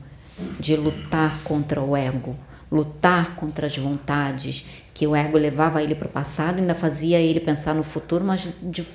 [0.61, 2.36] de lutar contra o ego,
[2.70, 7.18] lutar contra as vontades, que o ego levava ele para o passado e ainda fazia
[7.18, 8.86] ele pensar no futuro, mas de,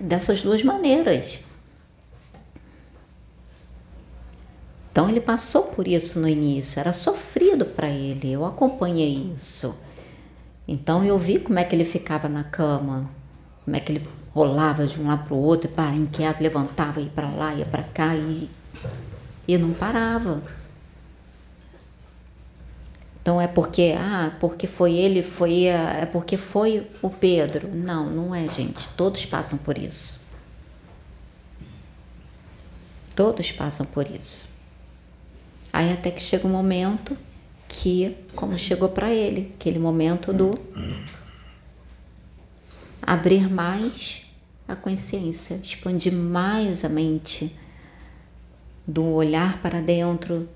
[0.00, 1.40] dessas duas maneiras.
[4.98, 9.78] Então ele passou por isso no início, era sofrido para ele, eu acompanhei isso.
[10.66, 13.08] Então eu vi como é que ele ficava na cama,
[13.64, 17.10] como é que ele rolava de um lado para o outro, para inquieto, levantava, ia
[17.10, 18.50] para lá, ia para cá e,
[19.46, 20.42] e não parava.
[23.22, 27.72] Então é porque, ah, porque foi ele, foi, é porque foi o Pedro.
[27.72, 28.88] Não, não é, gente.
[28.96, 30.26] Todos passam por isso.
[33.14, 34.57] Todos passam por isso.
[35.72, 37.16] Aí até que chega um momento
[37.68, 40.52] que, como chegou para ele, aquele momento do
[43.02, 44.26] abrir mais
[44.66, 47.56] a consciência, expandir mais a mente,
[48.86, 50.48] do olhar para dentro,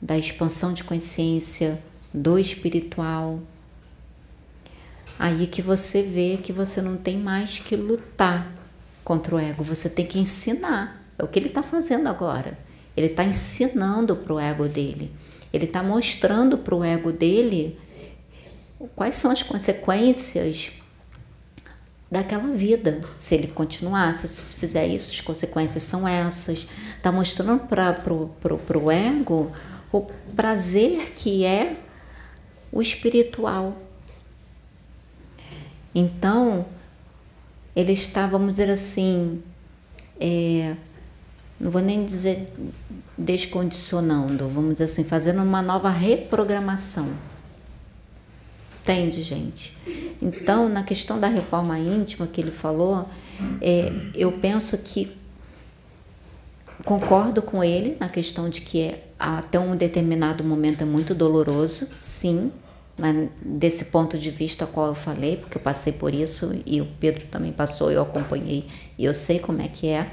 [0.00, 1.82] da expansão de consciência,
[2.12, 3.40] do espiritual.
[5.18, 8.50] Aí que você vê que você não tem mais que lutar
[9.04, 11.04] contra o ego, você tem que ensinar.
[11.18, 12.58] É o que ele está fazendo agora.
[13.00, 15.10] Ele está ensinando para o ego dele.
[15.50, 17.78] Ele está mostrando para o ego dele
[18.94, 20.72] quais são as consequências
[22.10, 23.02] daquela vida.
[23.16, 26.68] Se ele continuar, se fizer isso, as consequências são essas.
[26.94, 29.50] Está mostrando para o ego
[29.90, 30.02] o
[30.36, 31.78] prazer que é
[32.70, 33.80] o espiritual.
[35.94, 36.66] Então,
[37.74, 39.42] ele está, vamos dizer assim,
[40.20, 40.76] é,
[41.60, 42.52] não vou nem dizer
[43.16, 47.08] descondicionando, vamos dizer assim, fazendo uma nova reprogramação
[48.82, 49.76] Entende, gente?
[50.20, 53.06] Então, na questão da reforma íntima que ele falou,
[53.60, 55.16] é, eu penso que
[56.84, 61.88] concordo com ele na questão de que é, até um determinado momento é muito doloroso,
[61.98, 62.50] sim,
[62.98, 66.86] mas desse ponto de vista qual eu falei, porque eu passei por isso e o
[66.98, 68.66] Pedro também passou, eu acompanhei
[68.98, 70.10] e eu sei como é que é.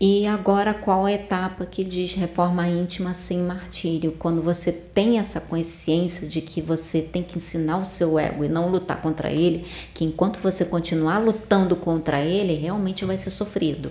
[0.00, 4.12] E agora, qual a etapa que diz reforma íntima sem martírio?
[4.12, 8.48] Quando você tem essa consciência de que você tem que ensinar o seu ego e
[8.48, 9.64] não lutar contra ele,
[9.94, 13.90] que enquanto você continuar lutando contra ele, realmente vai ser sofrido.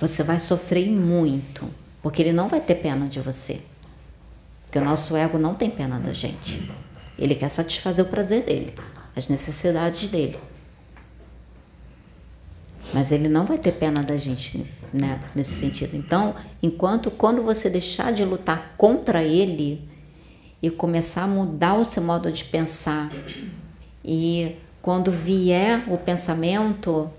[0.00, 1.68] Você vai sofrer muito,
[2.00, 3.60] porque ele não vai ter pena de você.
[4.62, 6.70] Porque o nosso ego não tem pena da gente.
[7.18, 8.72] Ele quer satisfazer o prazer dele,
[9.16, 10.38] as necessidades dele.
[12.94, 15.96] Mas ele não vai ter pena da gente né, nesse sentido.
[15.96, 19.88] Então, enquanto quando você deixar de lutar contra ele
[20.60, 23.10] e começar a mudar o seu modo de pensar
[24.04, 27.10] e quando vier o pensamento,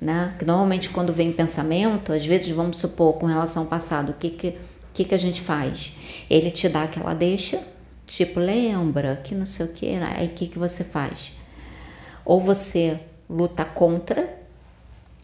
[0.00, 4.14] né, que normalmente quando vem pensamento, às vezes vamos supor com relação ao passado, o
[4.14, 4.54] que que,
[4.92, 5.94] que, que a gente faz?
[6.30, 7.60] Ele te dá aquela deixa,
[8.06, 10.14] tipo, lembra que não sei o que, né?
[10.16, 11.32] aí o que, que você faz?
[12.24, 14.38] Ou você luta contra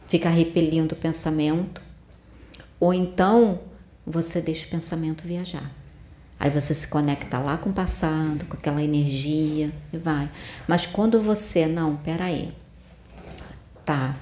[0.07, 1.83] fica repelindo o pensamento,
[2.85, 3.61] ou então
[4.07, 5.73] você deixa o pensamento viajar.
[6.39, 10.29] Aí você se conecta lá com o passado, com aquela energia e vai.
[10.69, 12.53] Mas quando você, não, peraí,
[13.87, 14.15] tá,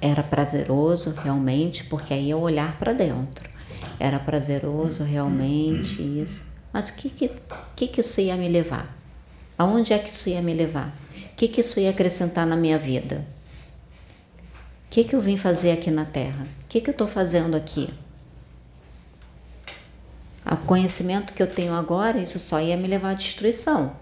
[0.00, 3.48] era prazeroso realmente, porque aí é olhar para dentro.
[4.00, 6.44] Era prazeroso realmente isso.
[6.72, 7.30] Mas o que que,
[7.76, 8.98] que que isso ia me levar?
[9.56, 10.92] Aonde é que isso ia me levar?
[11.14, 13.24] O que que isso ia acrescentar na minha vida?
[14.88, 16.46] O que, que eu vim fazer aqui na Terra?
[16.64, 17.88] O que, que eu estou fazendo aqui?
[20.50, 23.94] O conhecimento que eu tenho agora, isso só ia me levar à destruição.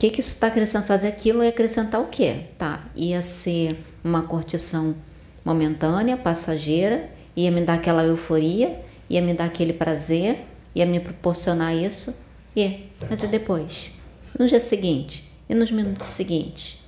[0.00, 0.86] que, que isso está acrescentando?
[0.86, 2.46] Fazer aquilo ia acrescentar o quê?
[2.56, 4.96] Tá, ia ser uma curtição
[5.44, 10.42] momentânea, passageira, ia me dar aquela euforia, ia me dar aquele prazer,
[10.74, 12.16] ia me proporcionar isso.
[12.56, 13.90] E, mas e depois?
[14.38, 15.30] No dia seguinte?
[15.46, 16.79] E nos minutos seguintes?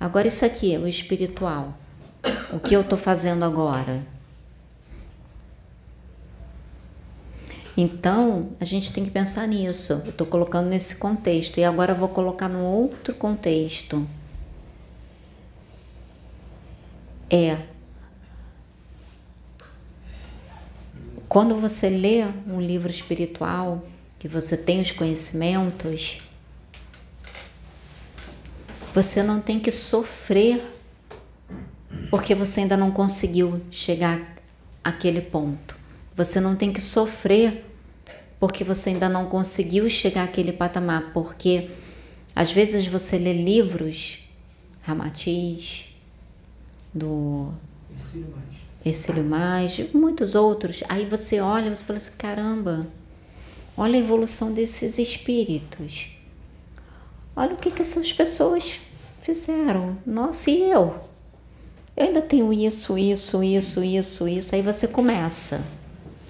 [0.00, 1.76] Agora isso aqui, o espiritual.
[2.50, 4.02] O que eu estou fazendo agora?
[7.76, 9.92] Então, a gente tem que pensar nisso.
[9.92, 14.06] Eu estou colocando nesse contexto e agora vou colocar no outro contexto.
[17.28, 17.58] É.
[21.28, 23.84] Quando você lê um livro espiritual,
[24.18, 26.22] que você tem os conhecimentos,
[28.94, 30.60] você não tem que sofrer
[32.10, 34.20] porque você ainda não conseguiu chegar
[34.82, 35.76] àquele ponto.
[36.16, 37.64] Você não tem que sofrer
[38.40, 41.70] porque você ainda não conseguiu chegar àquele patamar, porque
[42.34, 44.20] às vezes você lê livros,
[44.82, 45.86] Ramatiz,
[46.92, 47.52] do
[48.84, 52.86] Ercílio Mais, muitos outros, aí você olha e você fala assim, caramba,
[53.76, 56.19] olha a evolução desses espíritos.
[57.34, 58.80] Olha o que, que essas pessoas
[59.20, 59.96] fizeram.
[60.04, 60.94] Nossa, e eu?
[61.96, 64.54] Eu ainda tenho isso, isso, isso, isso, isso.
[64.54, 65.62] Aí você começa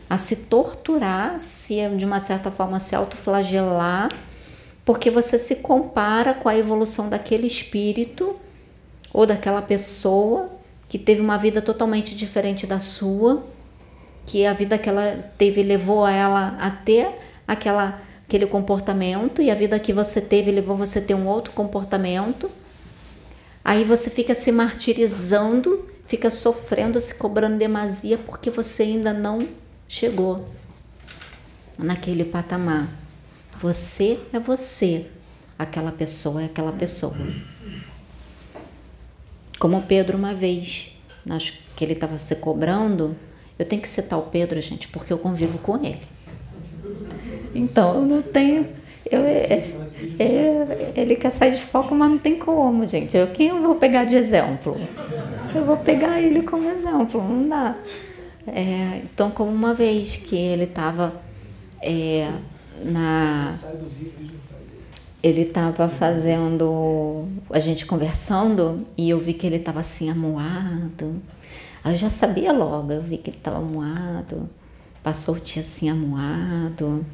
[0.09, 4.11] a se torturar, se de uma certa forma se autoflagelar,
[4.85, 8.35] porque você se compara com a evolução daquele espírito
[9.13, 10.51] ou daquela pessoa
[10.89, 13.45] que teve uma vida totalmente diferente da sua,
[14.27, 17.09] que a vida que ela teve levou ela a ter
[17.47, 21.53] aquela, aquele comportamento e a vida que você teve levou você a ter um outro
[21.53, 22.49] comportamento.
[23.65, 29.49] Aí você fica se martirizando, fica sofrendo, se cobrando demasia porque você ainda não
[29.89, 30.49] chegou
[31.77, 32.89] naquele patamar.
[33.61, 35.07] Você é você,
[35.59, 37.17] aquela pessoa é aquela pessoa.
[39.59, 40.93] Como Pedro uma vez,
[41.29, 43.17] acho que ele estava se cobrando,
[43.59, 46.01] eu tenho que citar o Pedro, gente, porque eu convivo com ele.
[47.55, 48.67] Então eu não tenho.
[49.11, 49.65] Eu, é,
[50.19, 53.17] é, ele quer sair de foco, mas não tem como, gente.
[53.17, 54.77] Eu, quem eu vou pegar de exemplo?
[55.55, 57.77] Eu vou pegar ele como exemplo, não dá.
[58.47, 61.13] É, então, como uma vez que ele estava
[61.83, 62.31] é,
[62.85, 63.55] na.
[65.23, 67.29] Ele estava fazendo.
[67.51, 71.21] A gente conversando e eu vi que ele estava assim amuado.
[71.85, 74.49] Eu já sabia logo, eu vi que ele estava amuado.
[75.03, 77.05] Passou o dia assim amuado,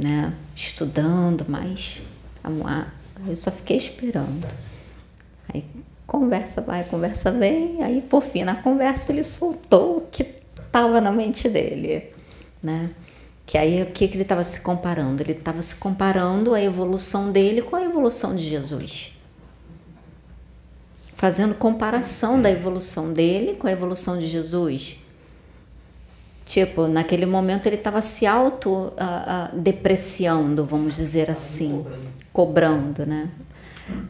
[0.00, 0.32] né?
[0.54, 2.02] Estudando, mas
[2.42, 2.90] amuado.
[3.26, 4.46] Eu só fiquei esperando.
[5.52, 5.64] Aí
[6.06, 7.82] conversa vai, conversa vem.
[7.82, 10.26] Aí por fim, na conversa, ele soltou o que
[10.66, 12.12] estava na mente dele,
[12.62, 12.90] né?
[13.46, 15.22] Que aí o que, que ele estava se comparando?
[15.22, 19.18] Ele estava se comparando a evolução dele com a evolução de Jesus.
[21.16, 24.98] Fazendo comparação da evolução dele com a evolução de Jesus.
[26.50, 31.86] Tipo, naquele momento ele estava se auto-depreciando, uh, uh, vamos dizer assim,
[32.32, 33.30] cobrando, né?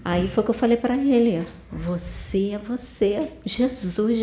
[0.03, 4.19] Aí foi que eu falei para ele: você é você, Jesus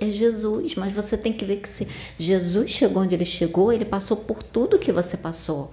[0.00, 3.84] é Jesus, mas você tem que ver que se Jesus chegou onde ele chegou, ele
[3.84, 5.70] passou por tudo que você passou.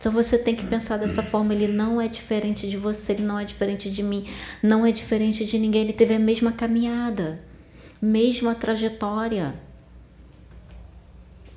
[0.00, 3.38] Então você tem que pensar dessa forma: ele não é diferente de você, ele não
[3.38, 4.26] é diferente de mim,
[4.60, 7.40] não é diferente de ninguém, ele teve a mesma caminhada,
[8.00, 9.54] mesma trajetória.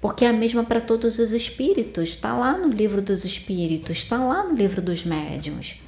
[0.05, 4.23] Porque é a mesma para todos os espíritos, está lá no livro dos espíritos, está
[4.23, 5.81] lá no livro dos médiuns.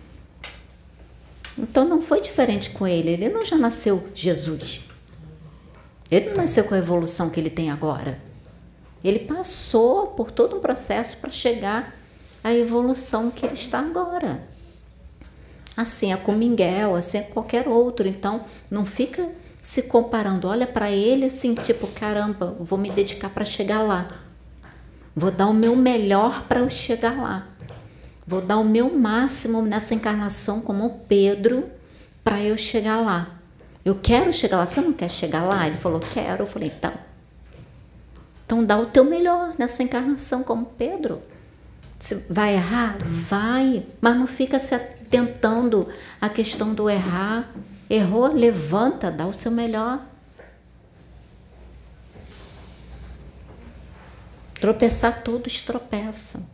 [1.55, 3.11] Então não foi diferente com ele.
[3.11, 4.81] Ele não já nasceu Jesus.
[6.09, 8.19] Ele não nasceu com a evolução que ele tem agora.
[9.03, 11.95] Ele passou por todo um processo para chegar
[12.43, 14.47] à evolução que está agora.
[15.77, 18.07] Assim é com Miguel, assim é com qualquer outro.
[18.07, 19.29] Então não fica
[19.67, 20.47] se comparando.
[20.47, 24.09] Olha para ele assim, tipo, caramba, vou me dedicar para chegar lá.
[25.13, 27.45] Vou dar o meu melhor para eu chegar lá.
[28.25, 31.69] Vou dar o meu máximo nessa encarnação como Pedro
[32.23, 33.27] para eu chegar lá.
[33.83, 34.65] Eu quero chegar lá.
[34.65, 35.67] Você não quer chegar lá?
[35.67, 36.43] Ele falou, quero.
[36.43, 36.93] Eu falei, então.
[38.45, 41.21] Então dá o teu melhor nessa encarnação como Pedro.
[41.99, 42.99] Você vai errar?
[43.03, 43.85] Vai.
[43.99, 45.89] Mas não fica se atentando
[46.21, 47.53] à questão do errar.
[47.89, 50.05] Errou, levanta, dá o seu melhor.
[54.59, 56.45] Tropeçar todos tropeçam.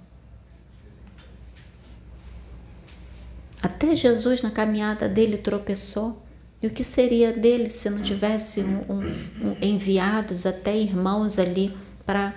[3.62, 6.22] Até Jesus, na caminhada dele, tropeçou.
[6.62, 11.76] E o que seria dele se não tivesse um, um, um, enviados até irmãos ali
[12.06, 12.34] para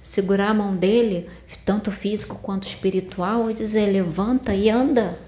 [0.00, 1.28] segurar a mão dele,
[1.64, 5.18] tanto físico quanto espiritual, e dizer: levanta e anda,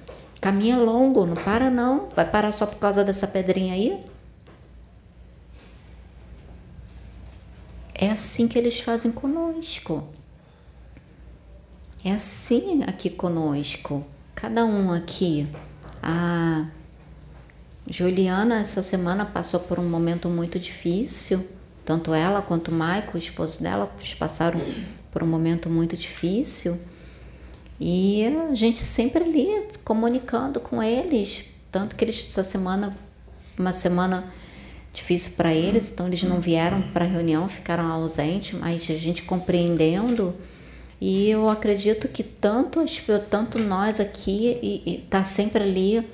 [0.42, 2.08] Caminho é longo, não para não.
[2.16, 4.04] Vai parar só por causa dessa pedrinha aí?
[7.94, 10.02] É assim que eles fazem conosco.
[12.04, 14.04] É assim aqui conosco.
[14.34, 15.46] Cada um aqui.
[16.02, 16.66] A
[17.86, 21.48] Juliana, essa semana, passou por um momento muito difícil.
[21.84, 23.88] Tanto ela quanto o Michael, o esposo dela,
[24.18, 24.60] passaram
[25.12, 26.80] por um momento muito difícil.
[27.84, 29.48] E a gente sempre ali
[29.82, 31.46] comunicando com eles.
[31.68, 32.96] Tanto que eles, essa semana,
[33.58, 34.32] uma semana
[34.92, 39.22] difícil para eles, então eles não vieram para a reunião, ficaram ausentes, mas a gente
[39.22, 40.32] compreendendo.
[41.00, 42.78] E eu acredito que tanto,
[43.28, 46.06] tanto nós aqui está sempre ali,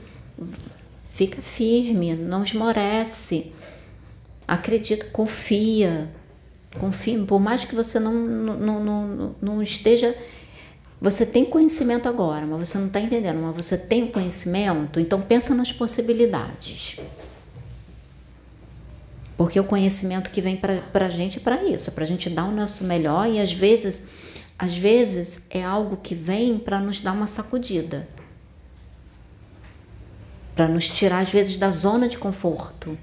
[1.13, 3.53] fica firme, não esmorece,
[4.47, 6.11] acredita, confia,
[6.81, 10.17] confia, por mais que você não, não, não, não esteja
[11.01, 15.21] você tem conhecimento agora, mas você não está entendendo, mas você tem o conhecimento, então
[15.21, 16.99] pensa nas possibilidades.
[19.37, 22.29] Porque o conhecimento que vem para a gente é para isso, é para a gente
[22.29, 24.09] dar o nosso melhor e às vezes,
[24.59, 28.09] às vezes é algo que vem para nos dar uma sacudida.
[30.57, 32.99] Para nos tirar, às vezes, da zona de conforto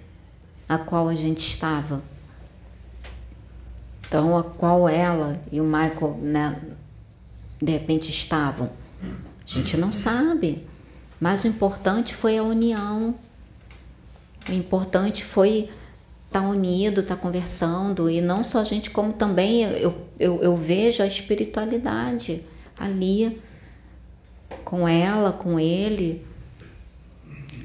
[0.67, 2.03] a qual a gente estava.
[4.05, 6.61] Então, a qual ela e o Michael, né,
[7.61, 8.69] de repente estavam.
[9.01, 10.65] A gente não sabe.
[11.19, 13.15] Mas o importante foi a união.
[14.47, 15.69] O importante foi
[16.27, 18.09] estar tá unido, estar tá conversando.
[18.09, 22.43] E não só a gente, como também eu, eu, eu vejo a espiritualidade
[22.77, 23.41] ali
[24.63, 26.25] com ela, com ele.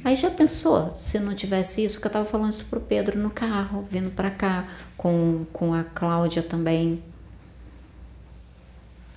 [0.03, 3.31] Aí já pensou, se não tivesse isso, que eu estava falando isso pro Pedro no
[3.31, 4.67] carro, vindo para cá,
[4.97, 7.03] com, com a Cláudia também.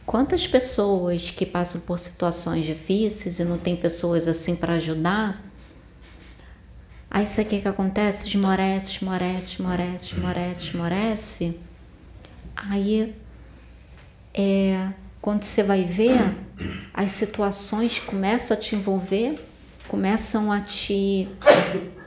[0.06, 5.42] Quantas pessoas que passam por situações difíceis e não tem pessoas assim para ajudar?
[7.10, 8.28] Aí isso aqui que acontece?
[8.28, 11.60] Esmorece, esmorece, esmorece, esmorece, esmorece.
[12.56, 13.16] Aí,
[14.34, 14.90] é,
[15.22, 16.18] quando você vai ver,
[16.94, 19.40] as situações começam a te envolver,
[19.88, 21.30] começam a te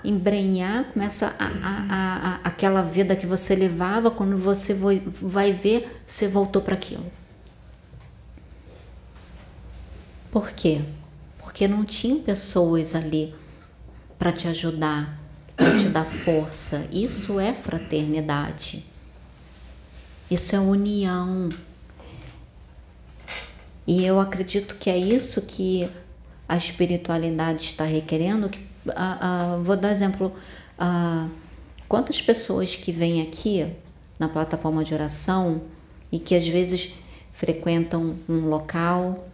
[0.04, 6.28] embrenhar, começa a, a, a, aquela vida que você levava, quando você vai ver, você
[6.28, 7.04] voltou para aquilo.
[10.36, 10.82] Por quê?
[11.38, 13.34] Porque não tinha pessoas ali
[14.18, 15.18] para te ajudar,
[15.56, 16.86] para te dar força.
[16.92, 18.84] Isso é fraternidade.
[20.30, 21.48] Isso é união.
[23.86, 25.88] E eu acredito que é isso que
[26.46, 28.50] a espiritualidade está requerendo.
[28.50, 28.60] Que,
[29.64, 30.34] vou dar exemplo.
[31.88, 33.72] quantas pessoas que vêm aqui
[34.18, 35.62] na plataforma de oração
[36.12, 36.92] e que às vezes
[37.32, 39.26] frequentam um local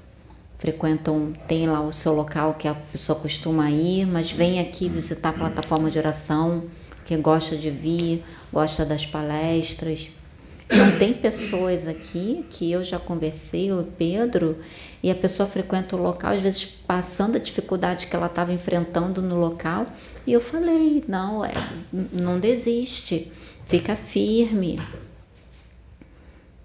[0.62, 5.30] frequentam, tem lá o seu local que a pessoa costuma ir, mas vem aqui visitar
[5.30, 6.66] a plataforma de oração,
[7.04, 10.08] que gosta de vir, gosta das palestras.
[10.70, 14.56] Então, tem pessoas aqui que eu já conversei, o Pedro,
[15.02, 19.20] e a pessoa frequenta o local, às vezes passando a dificuldade que ela estava enfrentando
[19.20, 19.88] no local,
[20.24, 21.50] e eu falei: não, é,
[22.12, 23.32] não desiste,
[23.64, 24.80] fica firme.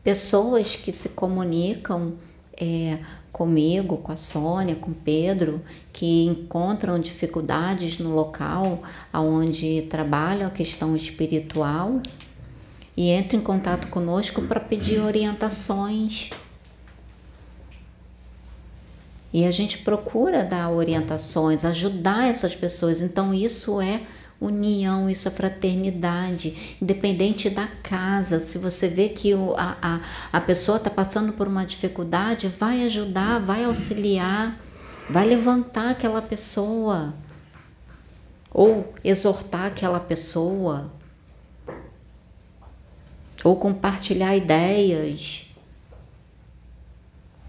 [0.03, 2.13] Pessoas que se comunicam
[2.59, 2.99] é,
[3.31, 5.61] comigo, com a Sônia, com Pedro,
[5.93, 8.81] que encontram dificuldades no local
[9.13, 12.01] onde trabalham a questão espiritual
[12.95, 16.31] e entram em contato conosco para pedir orientações.
[19.31, 23.01] E a gente procura dar orientações, ajudar essas pessoas.
[23.01, 24.01] Então, isso é
[24.39, 28.39] união, isso é fraternidade, independente da casa.
[28.39, 29.99] Se você vê que o, a, a,
[30.33, 34.59] a pessoa está passando por uma dificuldade, vai ajudar, vai auxiliar,
[35.09, 37.13] vai levantar aquela pessoa
[38.51, 40.91] ou exortar aquela pessoa
[43.43, 45.45] ou compartilhar ideias.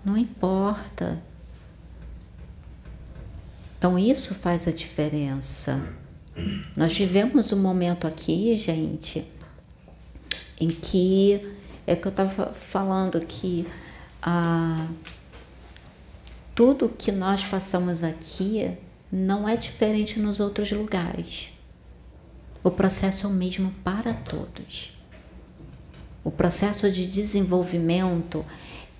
[0.04, 1.20] Não importa.
[3.76, 5.98] Então, isso faz a diferença.
[6.76, 9.24] Nós vivemos um momento aqui, gente,
[10.60, 11.40] em que
[11.86, 13.66] é que eu estava falando que
[14.22, 14.88] ah,
[16.54, 18.76] tudo que nós passamos aqui
[19.10, 21.48] não é diferente nos outros lugares.
[22.62, 24.98] O processo é o mesmo para todos.
[26.22, 28.44] O processo de desenvolvimento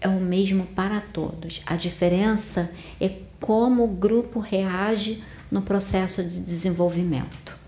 [0.01, 1.61] é o mesmo para todos.
[1.67, 3.11] A diferença é
[3.41, 7.59] como o grupo reage no processo de desenvolvimento.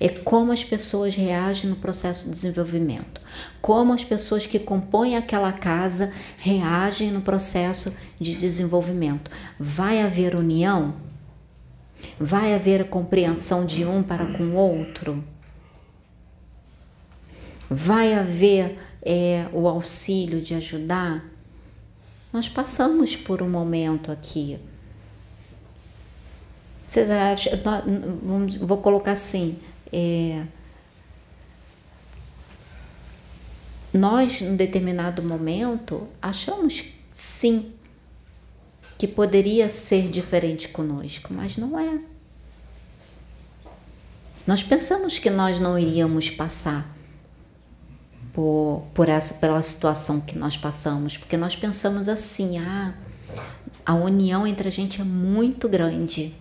[0.00, 3.20] É como as pessoas reagem no processo de desenvolvimento.
[3.60, 9.30] Como as pessoas que compõem aquela casa reagem no processo de desenvolvimento.
[9.58, 10.94] Vai haver união?
[12.18, 15.22] Vai haver compreensão de um para com o outro?
[17.68, 21.24] Vai haver é, o auxílio de ajudar?
[22.32, 24.58] Nós passamos por um momento aqui.
[26.90, 27.52] Vocês acham,
[28.62, 29.56] vou colocar assim,
[29.92, 30.42] é,
[33.94, 37.72] nós, num determinado momento, achamos sim
[38.98, 42.00] que poderia ser diferente conosco, mas não é.
[44.44, 46.92] Nós pensamos que nós não iríamos passar
[48.32, 52.94] por, por essa pela situação que nós passamos, porque nós pensamos assim, ah,
[53.86, 56.34] a união entre a gente é muito grande.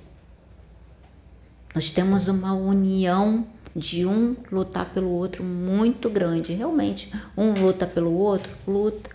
[1.74, 6.54] Nós temos uma união de um lutar pelo outro muito grande.
[6.54, 9.10] Realmente, um luta pelo outro, luta.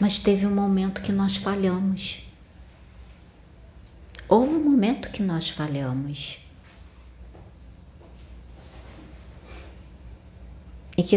[0.00, 2.24] Mas teve um momento que nós falhamos.
[4.28, 6.38] Houve um momento que nós falhamos.
[10.96, 11.16] E que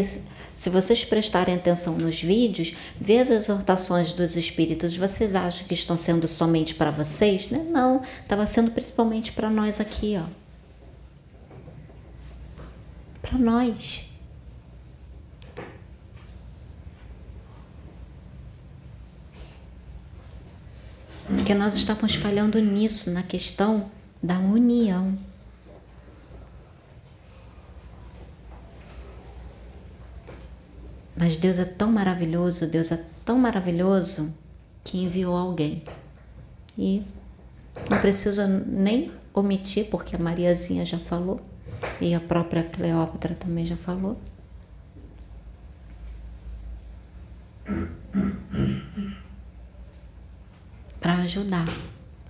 [0.56, 5.98] se vocês prestarem atenção nos vídeos, vê as exortações dos espíritos, vocês acham que estão
[5.98, 7.50] sendo somente para vocês?
[7.50, 7.66] Né?
[7.70, 10.26] Não, estava sendo principalmente para nós aqui, ó.
[13.22, 14.12] Para nós.
[21.28, 23.92] Porque nós estávamos falhando nisso, na questão
[24.24, 25.18] da união.
[31.16, 34.34] Mas Deus é tão maravilhoso, Deus é tão maravilhoso
[34.84, 35.84] que enviou alguém.
[36.78, 37.04] E
[37.90, 41.42] não preciso nem omitir, porque a Mariazinha já falou,
[42.02, 44.18] e a própria Cleópatra também já falou.
[51.00, 51.68] Para ajudar,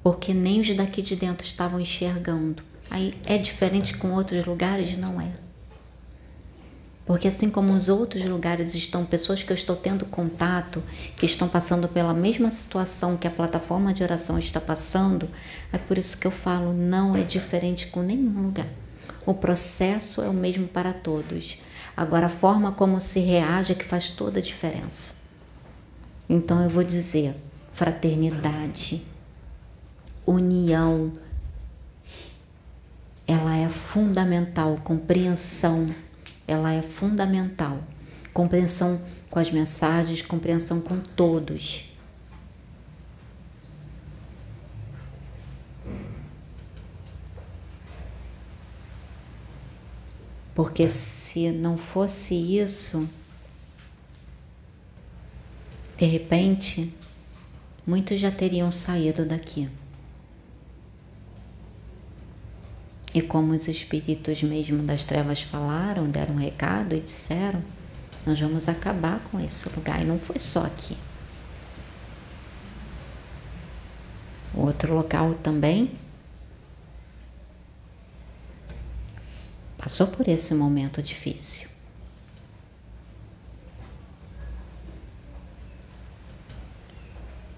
[0.04, 2.62] porque nem os daqui de dentro estavam enxergando.
[2.90, 4.96] Aí é diferente com outros lugares?
[4.98, 5.45] Não é.
[7.06, 10.82] Porque assim como os outros lugares estão pessoas que eu estou tendo contato,
[11.16, 15.30] que estão passando pela mesma situação que a plataforma de oração está passando,
[15.72, 18.68] é por isso que eu falo, não é diferente com nenhum lugar.
[19.24, 21.60] O processo é o mesmo para todos.
[21.96, 25.26] Agora a forma como se reage é que faz toda a diferença.
[26.28, 27.36] Então eu vou dizer,
[27.72, 29.06] fraternidade,
[30.26, 31.12] união,
[33.28, 35.94] ela é fundamental, compreensão
[36.48, 37.84] ela é fundamental.
[38.34, 41.92] Compreensão com as mensagens, compreensão com todos.
[50.54, 53.10] Porque se não fosse isso,
[55.98, 56.94] de repente,
[57.86, 59.70] muitos já teriam saído daqui.
[63.16, 67.64] E como os espíritos mesmo das trevas falaram, deram um recado e disseram,
[68.26, 70.02] nós vamos acabar com esse lugar.
[70.02, 70.98] E não foi só aqui.
[74.54, 75.98] Outro local também
[79.78, 81.70] passou por esse momento difícil.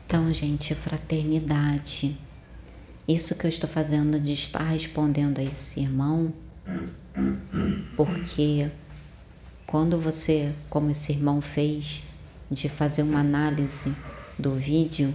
[0.06, 2.27] Então, gente, fraternidade
[3.08, 6.34] isso que eu estou fazendo de estar respondendo a esse irmão,
[7.96, 8.70] porque
[9.66, 12.04] quando você, como esse irmão fez,
[12.52, 13.94] de fazer uma análise
[14.38, 15.14] do vídeo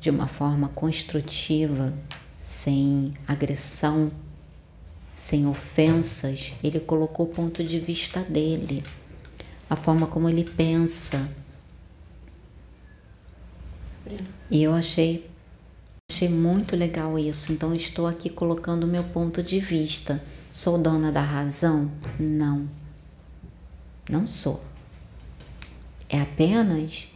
[0.00, 1.92] de uma forma construtiva,
[2.38, 4.10] sem agressão,
[5.12, 8.84] sem ofensas, ele colocou o ponto de vista dele,
[9.68, 11.28] a forma como ele pensa.
[14.48, 15.28] E eu achei
[16.16, 20.22] Achei muito legal isso, então estou aqui colocando o meu ponto de vista.
[20.50, 21.90] Sou dona da razão?
[22.18, 22.66] Não.
[24.08, 24.64] Não sou.
[26.08, 27.08] É apenas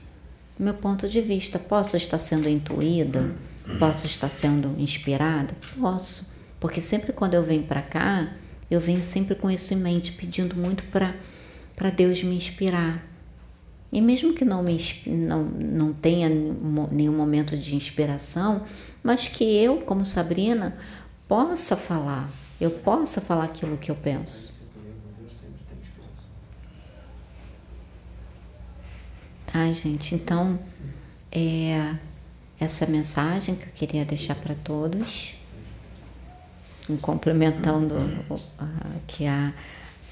[0.58, 1.58] meu ponto de vista.
[1.58, 3.34] Posso estar sendo intuída?
[3.78, 5.56] Posso estar sendo inspirada?
[5.78, 6.34] Posso.
[6.58, 8.30] Porque sempre quando eu venho para cá,
[8.70, 13.02] eu venho sempre com isso em mente, pedindo muito para Deus me inspirar.
[13.92, 18.62] E mesmo que não, me, não, não tenha nenhum momento de inspiração,
[19.02, 20.76] mas que eu, como Sabrina,
[21.26, 22.30] possa falar,
[22.60, 24.60] eu possa falar aquilo que eu penso.
[29.52, 30.14] Tá, gente?
[30.14, 30.58] Então,
[31.32, 31.96] é
[32.60, 35.34] essa mensagem que eu queria deixar para todos,
[37.00, 37.94] complementando
[39.06, 39.52] que a,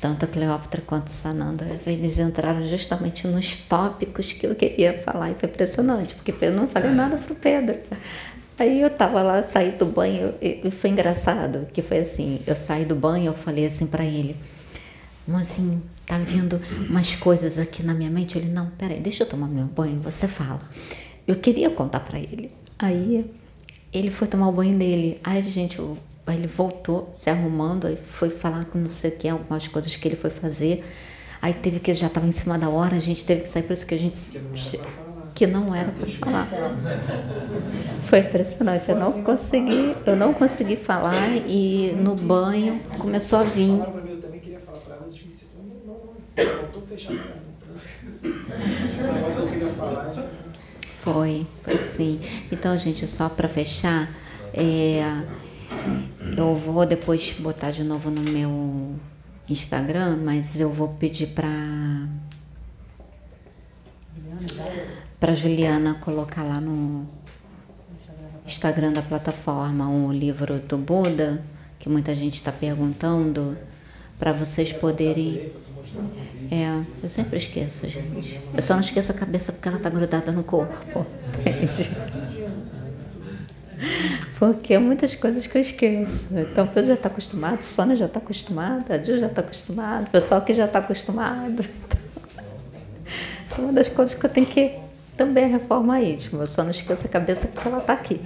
[0.00, 5.30] tanto a Cleópatra quanto a Sananda, eles entraram justamente nos tópicos que eu queria falar
[5.30, 7.78] e foi impressionante, porque eu não falei nada pro Pedro.
[8.58, 12.84] Aí eu tava lá, saí do banho e foi engraçado, que foi assim, eu saí
[12.84, 14.36] do banho, eu falei assim para ele,
[15.34, 18.38] assim, tá vindo umas coisas aqui na minha mente.
[18.38, 20.60] Ele, não, peraí, deixa eu tomar meu banho, você fala.
[21.26, 22.50] Eu queria contar para ele.
[22.78, 23.30] Aí
[23.92, 25.20] ele foi tomar o banho dele.
[25.22, 25.80] Aí gente,
[26.34, 30.06] ele voltou se arrumando, aí foi falar com não sei o que, algumas coisas que
[30.08, 30.84] ele foi fazer.
[31.40, 33.72] Aí teve que já estava em cima da hora, a gente teve que sair, por
[33.72, 34.16] isso que a gente
[35.38, 36.48] que não era para falar.
[38.02, 43.78] Foi impressionante, eu não consegui, eu não consegui falar e no banho começou a vir.
[43.78, 47.20] Eu também queria falar para ela, eu disse, não, não, não, não, tô fechado.
[48.24, 50.26] O negócio que eu queria falar.
[51.02, 52.20] Foi, foi sim.
[52.50, 54.10] Então, gente, só para fechar,
[54.52, 55.22] é,
[56.36, 58.94] eu vou depois botar de novo no meu
[59.48, 61.48] Instagram, mas eu vou pedir para
[65.18, 67.08] para Juliana colocar lá no
[68.46, 71.42] Instagram da plataforma o livro do Buda,
[71.78, 73.56] que muita gente está perguntando,
[74.18, 75.52] para vocês poderem.
[76.50, 78.40] É, eu sempre esqueço, gente.
[78.54, 81.06] Eu só não esqueço a cabeça porque ela está grudada no corpo.
[81.40, 81.90] Entende?
[84.38, 86.38] Porque é muitas coisas que eu esqueço.
[86.38, 90.10] Então, o já está acostumado, Sônia já está acostumada, a Ju já está acostumado, o
[90.10, 91.64] pessoal que já está acostumado.
[91.64, 91.98] Então,
[93.46, 94.78] isso é uma das coisas que eu tenho que
[95.16, 96.42] também reformar íntimo.
[96.42, 98.20] Eu só não esqueço a cabeça porque ela está aqui.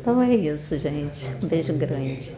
[0.00, 1.28] Então é isso, gente.
[1.42, 2.36] Um beijo grande.